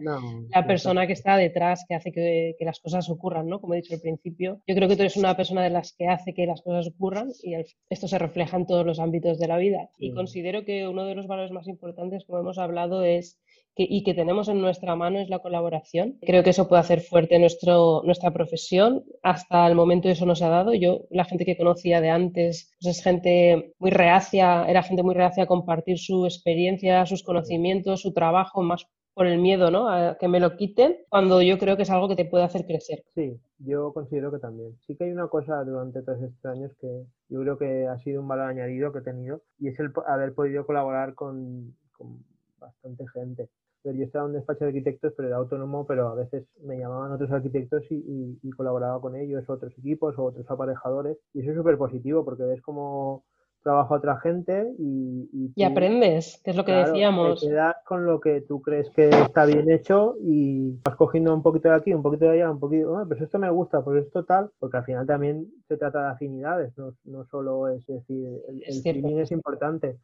la 0.49 0.67
persona 0.67 1.07
que 1.07 1.13
está 1.13 1.37
detrás 1.37 1.85
que 1.87 1.95
hace 1.95 2.11
que, 2.11 2.55
las 2.59 2.79
cosas 2.79 3.09
ocurran, 3.09 3.47
¿no? 3.47 3.59
Como 3.59 3.73
he 3.73 3.77
dicho 3.77 3.95
al 3.95 4.01
principio. 4.01 4.61
Yo 4.67 4.75
creo 4.75 4.87
que 4.87 4.95
tú 4.95 5.01
eres 5.01 5.17
una 5.17 5.35
persona 5.35 5.63
de 5.63 5.69
las 5.71 5.93
que 5.93 6.07
hace 6.07 6.33
que 6.33 6.45
las 6.45 6.61
cosas 6.61 6.87
ocurran 6.87 7.31
y 7.43 7.55
esto 7.89 8.07
se 8.07 8.19
refleja 8.19 8.57
en 8.57 8.65
todos 8.67 8.85
los 8.85 8.99
ámbitos 8.99 9.39
de 9.39 9.47
la 9.47 9.57
vida. 9.57 9.89
Y 9.97 10.13
considero 10.13 10.65
que 10.65 10.87
uno 10.87 11.05
de 11.05 11.15
los 11.15 11.27
valores 11.27 11.51
más 11.51 11.67
importantes, 11.67 12.25
como 12.25 12.39
hemos 12.39 12.57
hablado, 12.57 13.03
es 13.03 13.39
y 13.77 14.03
que 14.03 14.13
tenemos 14.13 14.47
en 14.47 14.61
nuestra 14.61 14.95
mano 14.95 15.19
es 15.19 15.29
la 15.29 15.39
colaboración. 15.39 16.17
Creo 16.21 16.43
que 16.43 16.51
eso 16.51 16.67
puede 16.67 16.81
hacer 16.81 17.01
fuerte 17.01 17.39
nuestro, 17.39 18.01
nuestra 18.03 18.31
profesión. 18.31 19.03
Hasta 19.21 19.67
el 19.67 19.75
momento 19.75 20.09
eso 20.09 20.25
no 20.25 20.35
se 20.35 20.45
ha 20.45 20.49
dado. 20.49 20.73
Yo, 20.73 21.01
la 21.09 21.25
gente 21.25 21.45
que 21.45 21.57
conocía 21.57 22.01
de 22.01 22.09
antes, 22.09 22.73
pues 22.81 22.97
es 22.97 23.03
gente 23.03 23.73
muy 23.79 23.91
reacia, 23.91 24.65
era 24.65 24.83
gente 24.83 25.03
muy 25.03 25.13
reacia 25.13 25.43
a 25.43 25.47
compartir 25.47 25.99
su 25.99 26.25
experiencia, 26.25 27.05
sus 27.05 27.23
conocimientos, 27.23 28.01
su 28.01 28.13
trabajo, 28.13 28.63
más 28.63 28.87
por 29.13 29.27
el 29.27 29.39
miedo, 29.39 29.71
¿no? 29.71 29.89
A 29.89 30.17
que 30.17 30.27
me 30.27 30.41
lo 30.41 30.57
quiten, 30.57 30.97
cuando 31.07 31.41
yo 31.41 31.57
creo 31.57 31.77
que 31.77 31.83
es 31.83 31.89
algo 31.89 32.09
que 32.09 32.17
te 32.17 32.25
puede 32.25 32.43
hacer 32.43 32.65
crecer. 32.65 33.03
Sí, 33.15 33.39
yo 33.59 33.93
considero 33.93 34.29
que 34.29 34.39
también. 34.39 34.77
Sí 34.85 34.95
que 34.95 35.05
hay 35.05 35.11
una 35.11 35.29
cosa 35.29 35.63
durante 35.63 36.01
todos 36.01 36.21
estos 36.21 36.45
años 36.51 36.73
que 36.81 37.05
yo 37.29 37.41
creo 37.41 37.57
que 37.57 37.87
ha 37.87 37.97
sido 37.99 38.21
un 38.21 38.27
valor 38.27 38.47
añadido 38.47 38.91
que 38.91 38.99
he 38.99 39.03
tenido 39.03 39.41
y 39.57 39.69
es 39.69 39.79
el 39.79 39.93
haber 40.05 40.33
podido 40.33 40.65
colaborar 40.65 41.15
con, 41.15 41.73
con 41.93 42.25
bastante 42.59 43.05
gente 43.13 43.49
yo 43.91 44.05
estaba 44.05 44.25
en 44.25 44.31
un 44.31 44.37
despacho 44.37 44.65
de 44.65 44.69
arquitectos, 44.69 45.13
pero 45.15 45.27
era 45.27 45.37
autónomo, 45.37 45.85
pero 45.85 46.09
a 46.09 46.15
veces 46.15 46.45
me 46.63 46.77
llamaban 46.77 47.11
otros 47.11 47.31
arquitectos 47.31 47.83
y, 47.89 48.49
colaboraba 48.55 49.01
con 49.01 49.15
ellos, 49.15 49.49
otros 49.49 49.77
equipos 49.77 50.17
o 50.17 50.23
otros 50.23 50.49
aparejadores. 50.49 51.17
Y 51.33 51.41
eso 51.41 51.51
es 51.51 51.57
súper 51.57 51.77
positivo 51.77 52.23
porque 52.23 52.43
ves 52.43 52.61
cómo 52.61 53.23
trabaja 53.63 53.95
otra 53.95 54.19
gente 54.19 54.71
y... 54.77 55.51
Y, 55.55 55.63
aprendes, 55.63 56.39
que 56.43 56.51
es 56.51 56.57
lo 56.57 56.63
que 56.63 56.71
decíamos. 56.71 57.41
Te 57.41 57.47
quedas 57.47 57.75
con 57.85 58.05
lo 58.05 58.19
que 58.19 58.41
tú 58.41 58.61
crees 58.61 58.89
que 58.91 59.09
está 59.09 59.45
bien 59.45 59.69
hecho 59.71 60.15
y 60.21 60.79
vas 60.83 60.95
cogiendo 60.95 61.33
un 61.33 61.41
poquito 61.41 61.69
de 61.69 61.75
aquí, 61.75 61.93
un 61.93 62.03
poquito 62.03 62.25
de 62.25 62.31
allá, 62.31 62.51
un 62.51 62.59
poquito... 62.59 62.95
Ah, 62.95 63.05
pues 63.07 63.21
esto 63.21 63.39
me 63.39 63.49
gusta, 63.49 63.83
pues 63.83 64.05
esto 64.05 64.23
tal, 64.23 64.51
porque 64.59 64.77
al 64.77 64.85
final 64.85 65.07
también 65.07 65.47
se 65.67 65.77
trata 65.77 66.03
de 66.03 66.11
afinidades, 66.11 66.77
no, 66.77 66.93
no 67.05 67.25
solo 67.25 67.67
es 67.69 67.85
decir, 67.87 68.39
el, 68.47 68.63
el 68.85 69.19
es 69.19 69.31
importante 69.31 69.97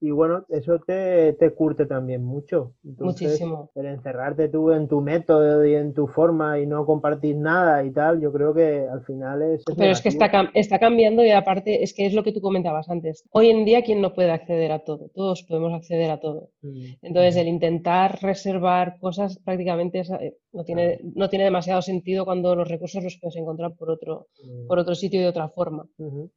y 0.00 0.10
bueno, 0.10 0.44
eso 0.50 0.78
te, 0.86 1.32
te 1.34 1.50
curte 1.54 1.86
también 1.86 2.22
mucho. 2.22 2.74
Muchísimo. 2.82 3.70
El 3.74 3.86
encerrarte 3.86 4.48
tú 4.48 4.70
en 4.70 4.88
tu 4.88 5.00
método 5.00 5.64
y 5.64 5.74
en 5.74 5.94
tu 5.94 6.06
forma 6.06 6.58
y 6.60 6.66
no 6.66 6.84
compartir 6.84 7.36
nada 7.36 7.82
y 7.82 7.90
tal, 7.92 8.20
yo 8.20 8.30
creo 8.32 8.52
que 8.52 8.86
al 8.90 9.02
final 9.04 9.42
es... 9.42 9.64
Pero 9.64 9.92
es 9.92 10.02
que 10.02 10.10
está, 10.10 10.30
está 10.52 10.78
cambiando 10.78 11.24
y 11.24 11.30
aparte 11.30 11.82
es 11.82 11.94
que 11.94 12.04
es 12.04 12.12
lo 12.12 12.22
que 12.22 12.32
tú 12.32 12.40
comentabas 12.40 12.90
antes. 12.90 13.24
Hoy 13.30 13.48
en 13.48 13.64
día, 13.64 13.82
¿quién 13.82 14.02
no 14.02 14.12
puede 14.12 14.32
acceder 14.32 14.70
a 14.70 14.80
todo? 14.80 15.10
Todos 15.14 15.42
podemos 15.44 15.72
acceder 15.72 16.10
a 16.10 16.20
todo. 16.20 16.50
Mm. 16.60 16.84
Entonces, 17.00 17.36
el 17.36 17.48
intentar 17.48 18.18
reservar 18.20 18.98
cosas 19.00 19.38
prácticamente 19.38 20.00
eh, 20.00 20.36
no, 20.52 20.64
tiene, 20.64 21.00
no 21.14 21.30
tiene 21.30 21.46
demasiado 21.46 21.80
sentido 21.80 22.26
cuando 22.26 22.54
los 22.54 22.68
recursos 22.68 23.02
los 23.02 23.18
puedes 23.18 23.36
encontrar 23.36 23.74
por 23.74 23.90
otro, 23.90 24.26
mm. 24.44 24.66
por 24.66 24.78
otro 24.78 24.94
sitio 24.94 25.20
y 25.20 25.22
de 25.22 25.28
otra 25.30 25.48
forma. 25.48 25.86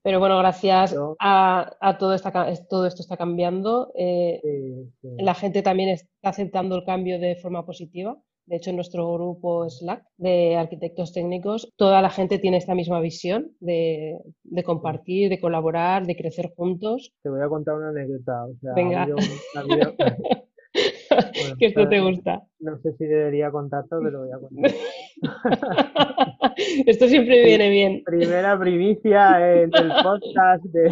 Pero 0.02 0.20
bueno, 0.20 0.38
gracias 0.38 0.96
a, 1.20 1.76
a 1.82 1.98
todo, 1.98 2.14
esta, 2.14 2.32
todo 2.70 2.86
esto 2.86 3.02
está 3.02 3.18
cambiando 3.18 3.49
eh, 3.96 4.42
la 5.18 5.34
gente 5.34 5.62
también 5.62 5.90
está 5.90 6.30
aceptando 6.30 6.76
el 6.76 6.84
cambio 6.84 7.20
de 7.20 7.36
forma 7.36 7.66
positiva. 7.66 8.18
De 8.46 8.56
hecho, 8.56 8.72
en 8.72 8.78
nuestro 8.78 9.14
grupo 9.14 9.70
Slack 9.70 10.04
de 10.18 10.56
arquitectos 10.56 11.14
técnicos, 11.14 11.72
toda 11.76 12.02
la 12.02 12.10
gente 12.10 12.40
tiene 12.40 12.58
esta 12.58 12.74
misma 12.74 13.00
visión 13.00 13.52
de, 13.60 14.18
compartir, 14.66 15.30
de 15.30 15.40
colaborar, 15.40 16.08
de 16.08 16.16
crecer 16.16 16.52
juntos. 16.56 17.14
Te 17.22 17.30
voy 17.30 17.42
a 17.42 17.48
contar 17.48 17.76
una 17.76 17.90
anécdota. 17.90 18.48
Venga. 18.76 19.08
que 21.58 21.66
esto 21.66 21.88
te 21.88 22.00
gusta. 22.00 22.42
No 22.60 22.78
sé 22.80 22.94
si 22.98 23.06
debería 23.06 23.52
contarlo, 23.52 24.00
pero 24.04 24.10
lo 24.12 24.20
voy 24.20 24.32
a 24.32 24.40
contar. 24.40 24.72
esto 26.86 27.08
siempre 27.08 27.44
viene 27.44 27.70
bien. 27.70 28.04
Primera 28.04 28.60
primicia 28.60 29.62
en 29.62 29.72
el 29.76 29.92
podcast 30.04 30.64
de... 30.66 30.90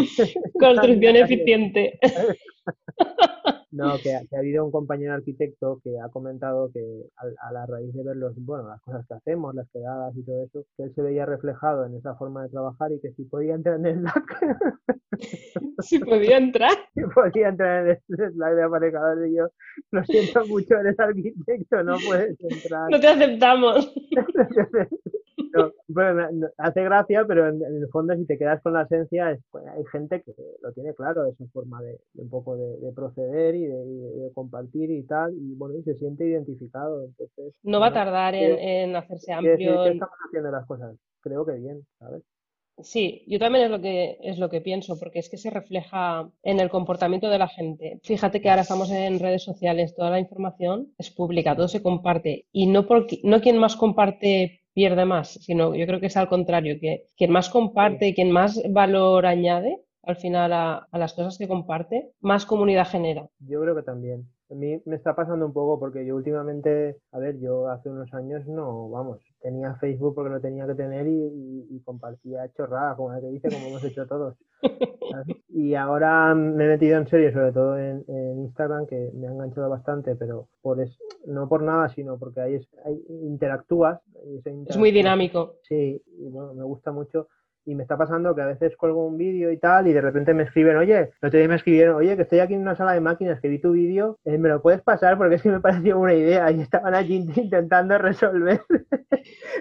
Construcción 0.59 1.15
eficiente. 1.15 1.99
No, 3.71 3.97
que, 4.01 4.13
ha 4.13 4.21
habido 4.37 4.63
un 4.63 4.71
compañero 4.71 5.13
arquitecto 5.13 5.81
que 5.83 5.99
ha 5.99 6.09
comentado 6.09 6.71
que 6.71 6.81
a, 7.17 7.51
la 7.51 7.65
raíz 7.65 7.93
de 7.93 8.03
ver 8.03 8.15
los, 8.15 8.33
bueno, 8.37 8.69
las 8.69 8.81
cosas 8.81 9.05
que 9.07 9.13
hacemos, 9.13 9.53
las 9.55 9.69
quedadas 9.71 10.15
y 10.15 10.23
todo 10.23 10.43
eso, 10.43 10.65
que 10.77 10.83
él 10.83 10.93
se 10.95 11.01
veía 11.01 11.25
reflejado 11.25 11.85
en 11.85 11.95
esa 11.95 12.15
forma 12.15 12.43
de 12.43 12.49
trabajar 12.49 12.93
y 12.93 13.01
que 13.01 13.11
si 13.11 13.25
podía 13.25 13.55
entrar 13.55 13.75
en 13.75 13.85
el 13.85 13.99
Slack. 14.01 14.97
si 15.81 15.99
podía 15.99 16.37
entrar. 16.37 16.71
Si 16.93 17.03
podía 17.13 17.49
entrar 17.49 17.87
en 17.87 17.97
el 18.07 18.33
Slack 18.33 18.55
de 18.55 18.63
aparejador 18.63 19.27
y 19.27 19.35
yo, 19.35 19.47
lo 19.91 20.03
siento 20.05 20.45
mucho, 20.47 20.77
eres 20.79 20.99
arquitecto, 20.99 21.83
no 21.83 21.97
puedes 22.05 22.39
entrar. 22.39 22.89
No 22.89 22.99
te 22.99 23.07
aceptamos. 23.07 23.93
hace 26.57 26.83
gracia, 26.83 27.25
pero 27.27 27.47
en, 27.47 27.61
el 27.63 27.87
fondo 27.89 28.15
si 28.15 28.25
te 28.25 28.37
quedas 28.37 28.61
con 28.61 28.73
la 28.73 28.83
esencia, 28.83 29.37
pues, 29.51 29.65
hay 29.67 29.83
gente 29.91 30.21
que 30.21 30.33
lo 30.61 30.71
tiene 30.73 30.93
claro, 30.93 31.25
esa 31.25 31.45
forma 31.53 31.81
de, 31.81 31.99
un 32.15 32.29
poco 32.29 32.57
de, 32.57 32.91
proceder 32.93 33.55
y 33.55 33.65
de, 33.65 34.31
compartir 34.33 34.91
y 34.91 35.03
tal, 35.03 35.33
y 35.33 35.55
bueno, 35.55 35.75
y 35.75 35.83
se 35.83 35.95
siente 35.95 36.25
identificado. 36.25 37.03
Entonces, 37.03 37.53
no 37.63 37.79
va 37.79 37.87
a 37.87 37.93
tardar 37.93 38.35
en, 38.35 38.95
hacerse 38.95 39.33
amplio. 39.33 39.85
estamos 39.85 40.15
haciendo 40.27 40.51
las 40.51 40.65
cosas, 40.65 40.95
creo 41.21 41.45
que 41.45 41.53
bien, 41.53 41.85
¿sabes? 41.99 42.23
Sí, 42.79 43.23
yo 43.25 43.39
también 43.39 43.65
es 43.65 43.71
lo 43.71 43.81
que 43.81 44.19
es 44.21 44.37
lo 44.37 44.49
que 44.49 44.61
pienso, 44.61 44.99
porque 44.99 45.17
es 45.17 45.29
que 45.29 45.37
se 45.37 45.49
refleja 45.49 46.29
en 46.43 46.59
el 46.59 46.69
comportamiento 46.69 47.27
de 47.27 47.39
la 47.39 47.47
gente. 47.47 47.99
Fíjate 48.03 48.39
que 48.39 48.49
ahora 48.49 48.61
estamos 48.61 48.91
en 48.91 49.19
redes 49.19 49.43
sociales, 49.43 49.95
toda 49.95 50.11
la 50.11 50.19
información 50.19 50.93
es 50.99 51.09
pública, 51.09 51.55
todo 51.55 51.67
se 51.67 51.81
comparte 51.81 52.45
y 52.51 52.67
no 52.67 52.85
porque 52.85 53.19
no 53.23 53.41
quien 53.41 53.57
más 53.57 53.75
comparte 53.75 54.61
pierde 54.77 55.05
más, 55.05 55.39
sino 55.41 55.73
yo 55.73 55.87
creo 55.87 55.99
que 55.99 56.05
es 56.05 56.17
al 56.17 56.29
contrario, 56.29 56.77
que 56.79 57.05
quien 57.17 57.31
más 57.31 57.49
comparte, 57.49 58.13
quien 58.13 58.29
más 58.29 58.61
valor 58.69 59.25
añade 59.25 59.79
al 60.07 60.15
final 60.15 60.53
a, 60.53 60.87
las 60.93 61.13
cosas 61.13 61.37
que 61.37 61.47
comparte, 61.47 62.11
más 62.21 62.45
comunidad 62.45 62.87
genera. 62.87 63.27
Yo 63.39 63.61
creo 63.61 63.75
que 63.75 63.83
también. 63.83 64.25
A 64.49 64.53
mí 64.53 64.81
me 64.85 64.95
está 64.95 65.13
pasando 65.13 65.45
un 65.45 65.51
poco 65.51 65.77
porque 65.77 66.05
yo 66.05 66.15
últimamente, 66.15 66.95
a 67.11 67.19
ver, 67.19 67.37
yo 67.39 67.67
hace 67.67 67.89
unos 67.89 68.13
años 68.13 68.47
no, 68.47 68.89
vamos, 68.89 69.19
tenía 69.41 69.75
Facebook 69.75 70.15
porque 70.15 70.29
lo 70.31 70.39
tenía 70.39 70.65
que 70.65 70.75
tener 70.75 71.05
y, 71.07 71.81
compartía 71.83 72.51
chorrada, 72.53 72.95
como 72.95 73.13
la 73.13 73.21
que 73.21 73.27
dice, 73.27 73.49
como 73.49 73.67
hemos 73.67 73.83
hecho 73.83 74.07
todos. 74.07 74.35
Y 75.49 75.73
ahora 75.73 76.35
me 76.35 76.65
he 76.65 76.67
metido 76.67 76.99
en 76.99 77.07
serio, 77.07 77.31
sobre 77.31 77.51
todo 77.51 77.79
en, 77.79 78.03
Instagram, 78.07 78.85
que 78.85 79.09
me 79.15 79.27
ha 79.27 79.31
enganchado 79.31 79.69
bastante, 79.69 80.15
pero 80.15 80.49
por 80.61 80.77
no 81.25 81.49
por 81.49 81.63
nada, 81.63 81.89
sino 81.89 82.19
porque 82.19 82.41
ahí, 82.41 82.59
ahí 82.85 83.03
interactúas, 83.23 83.99
Es 84.67 84.77
muy 84.77 84.91
dinámico. 84.91 85.55
Sí, 85.63 86.03
y 86.05 86.29
bueno, 86.29 86.53
me 86.53 86.63
gusta 86.63 86.91
mucho 86.91 87.27
y 87.67 87.75
me 87.75 87.83
está 87.83 87.97
pasando 87.97 88.33
que 88.33 88.41
a 88.41 88.45
veces 88.45 88.77
cuelgo 88.77 89.05
un 89.05 89.17
vídeo 89.17 89.51
y 89.51 89.57
tal 89.59 89.87
y 89.87 89.93
de 89.93 89.99
repente 89.99 90.33
me 90.33 90.43
escriben, 90.43 90.77
oye, 90.77 91.11
no 91.21 91.29
te 91.29 91.45
me 91.47 91.55
escribieron, 91.55 91.97
oye, 91.97 92.15
que 92.15 92.21
estoy 92.21 92.39
aquí 92.39 92.53
en 92.53 92.61
una 92.61 92.77
sala 92.77 92.93
de 92.93 93.01
máquinas, 93.01 93.41
que 93.41 93.49
vi 93.49 93.59
tu 93.59 93.73
vídeo, 93.73 94.17
eh, 94.23 94.37
me 94.37 94.47
lo 94.47 94.61
puedes 94.61 94.81
pasar 94.81 95.17
porque 95.17 95.35
es 95.35 95.41
que 95.41 95.49
me 95.49 95.59
pareció 95.61 95.99
una 95.99 96.13
idea 96.13 96.49
y 96.49 96.61
estaban 96.61 96.95
allí 96.95 97.27
intentando 97.35 97.97
resolver. 97.97 98.61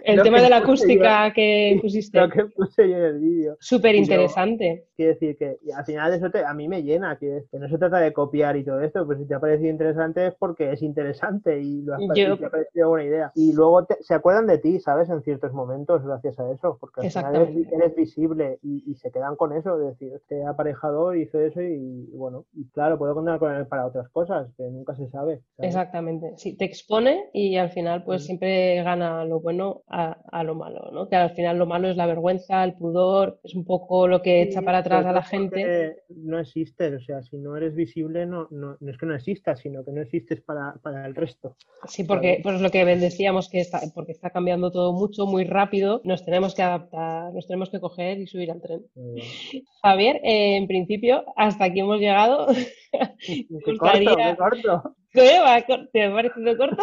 El 0.05 0.23
tema 0.23 0.41
de 0.41 0.49
la 0.49 0.59
acústica 0.59 1.33
que 1.33 1.79
pusiste. 1.83 2.21
Lo 2.21 2.29
que 2.29 2.45
puse 2.47 2.89
yo 2.89 2.97
en 2.97 3.03
el 3.03 3.19
vídeo. 3.19 3.57
Súper 3.59 3.97
interesante. 3.97 4.85
Quiero 4.95 5.13
decir 5.13 5.37
que 5.37 5.59
al 5.75 5.85
final 5.85 6.15
eso 6.15 6.31
a 6.47 6.55
mí 6.55 6.69
me 6.69 6.85
llena, 6.85 7.19
que, 7.19 7.43
no 7.53 7.69
se 7.69 7.77
trata 7.77 7.99
de 7.99 8.13
copiar 8.13 8.57
y 8.57 8.65
todo 8.65 8.81
esto, 8.83 9.05
pues 9.05 9.19
si 9.19 9.27
te 9.27 9.35
ha 9.35 9.41
parecido 9.41 9.69
interesante 9.69 10.29
es 10.29 10.35
porque 10.35 10.71
es 10.71 10.83
interesante 10.83 11.59
y 11.61 11.83
lo 11.83 11.95
has 11.95 12.01
te 12.15 12.23
ha 12.25 12.51
parecido 12.51 12.91
buena 12.91 13.05
idea. 13.05 13.33
Y 13.35 13.53
luego 13.53 13.85
se 14.01 14.15
acuerdan 14.15 14.47
de 14.47 14.59
ti, 14.59 14.79
¿sabes? 14.79 15.11
En 15.11 15.23
ciertos 15.23 15.53
momentos 15.53 16.05
gracias 16.05 16.39
a 16.39 16.51
eso, 16.53 16.79
porque 16.81 17.01
al 17.01 17.11
final 17.11 17.37
eres 17.73 17.96
visible 17.97 18.59
y, 18.63 18.95
se 18.97 19.11
quedan 19.11 19.37
con 19.37 19.53
eso, 19.53 19.77
de 19.77 19.89
decir, 19.89 20.13
este 20.15 20.45
aparejador 20.45 21.17
hizo 21.17 21.41
eso 21.41 21.61
y, 21.61 22.09
bueno, 22.15 22.47
y 22.55 22.67
claro, 22.69 22.99
puedo 22.99 23.15
contar 23.15 23.39
con 23.39 23.55
él 23.55 23.67
para 23.67 23.87
otras 23.87 24.09
cosas, 24.11 24.49
que 24.57 24.63
nunca 24.65 24.95
se 24.95 25.09
sabe. 25.09 25.43
Exactamente, 25.59 26.33
sí, 26.37 26.57
te 26.57 26.65
expone 26.65 27.29
y 27.33 27.57
al 27.57 27.71
final 27.71 28.05
pues 28.05 28.25
siempre 28.25 28.83
gana 28.83 29.25
lo 29.25 29.41
bueno 29.41 29.83
a, 29.89 30.43
lo 30.45 30.55
malo, 30.55 30.91
¿no? 30.93 31.09
Que 31.09 31.17
al 31.17 31.31
final 31.31 31.59
lo 31.59 31.67
malo 31.67 31.89
es 31.89 31.97
la 31.97 32.07
vergüenza, 32.07 32.63
el 32.63 32.75
pudor, 32.75 33.41
es 33.43 33.55
un 33.55 33.65
poco 33.65 34.07
lo 34.07 34.23
que 34.23 34.43
echa 34.43 34.63
para 34.63 34.79
atrás 34.79 35.05
a 35.05 35.13
la 35.13 35.23
gente. 35.23 35.97
No 36.09 36.39
existes, 36.39 36.95
o 36.95 37.01
sea, 37.01 37.23
si 37.23 37.37
no 37.39 37.57
eres 37.57 37.75
visible 37.75 38.27
no, 38.27 38.49
no, 38.51 38.77
es 38.87 38.99
que 38.99 39.07
no 39.07 39.15
existas, 39.15 39.61
sino 39.61 39.85
que 39.85 39.93
no 39.93 40.03
existes 40.03 40.41
para, 40.41 40.75
para 40.83 41.07
el 41.07 41.15
resto. 41.15 41.57
Sí, 41.87 42.05
porque 42.05 42.41
pues 42.43 42.61
lo 42.61 42.71
que 42.71 42.85
decíamos 42.85 43.49
que 43.49 43.61
está, 43.61 43.81
porque 43.95 44.13
está 44.13 44.31
cambiando 44.31 44.71
todo 44.71 44.93
mucho, 44.93 45.27
muy 45.27 45.45
rápido, 45.45 46.01
nos 46.05 46.25
tenemos 46.25 46.55
que 46.55 46.63
adaptar, 46.63 47.33
nos 47.33 47.47
tenemos 47.47 47.71
que 47.71 47.81
coger 47.89 48.19
y 48.19 48.27
subir 48.27 48.51
al 48.51 48.61
tren. 48.61 48.85
Javier, 49.83 50.17
eh, 50.25 50.57
en 50.57 50.67
principio, 50.67 51.25
hasta 51.37 51.65
aquí 51.67 51.81
hemos 51.81 52.01
llegado. 52.01 52.47
gustaría... 53.67 54.37
corto, 54.37 54.95
¿Te 55.93 56.03
ha 56.05 56.13
parecido 56.13 56.57
corto? 56.57 56.83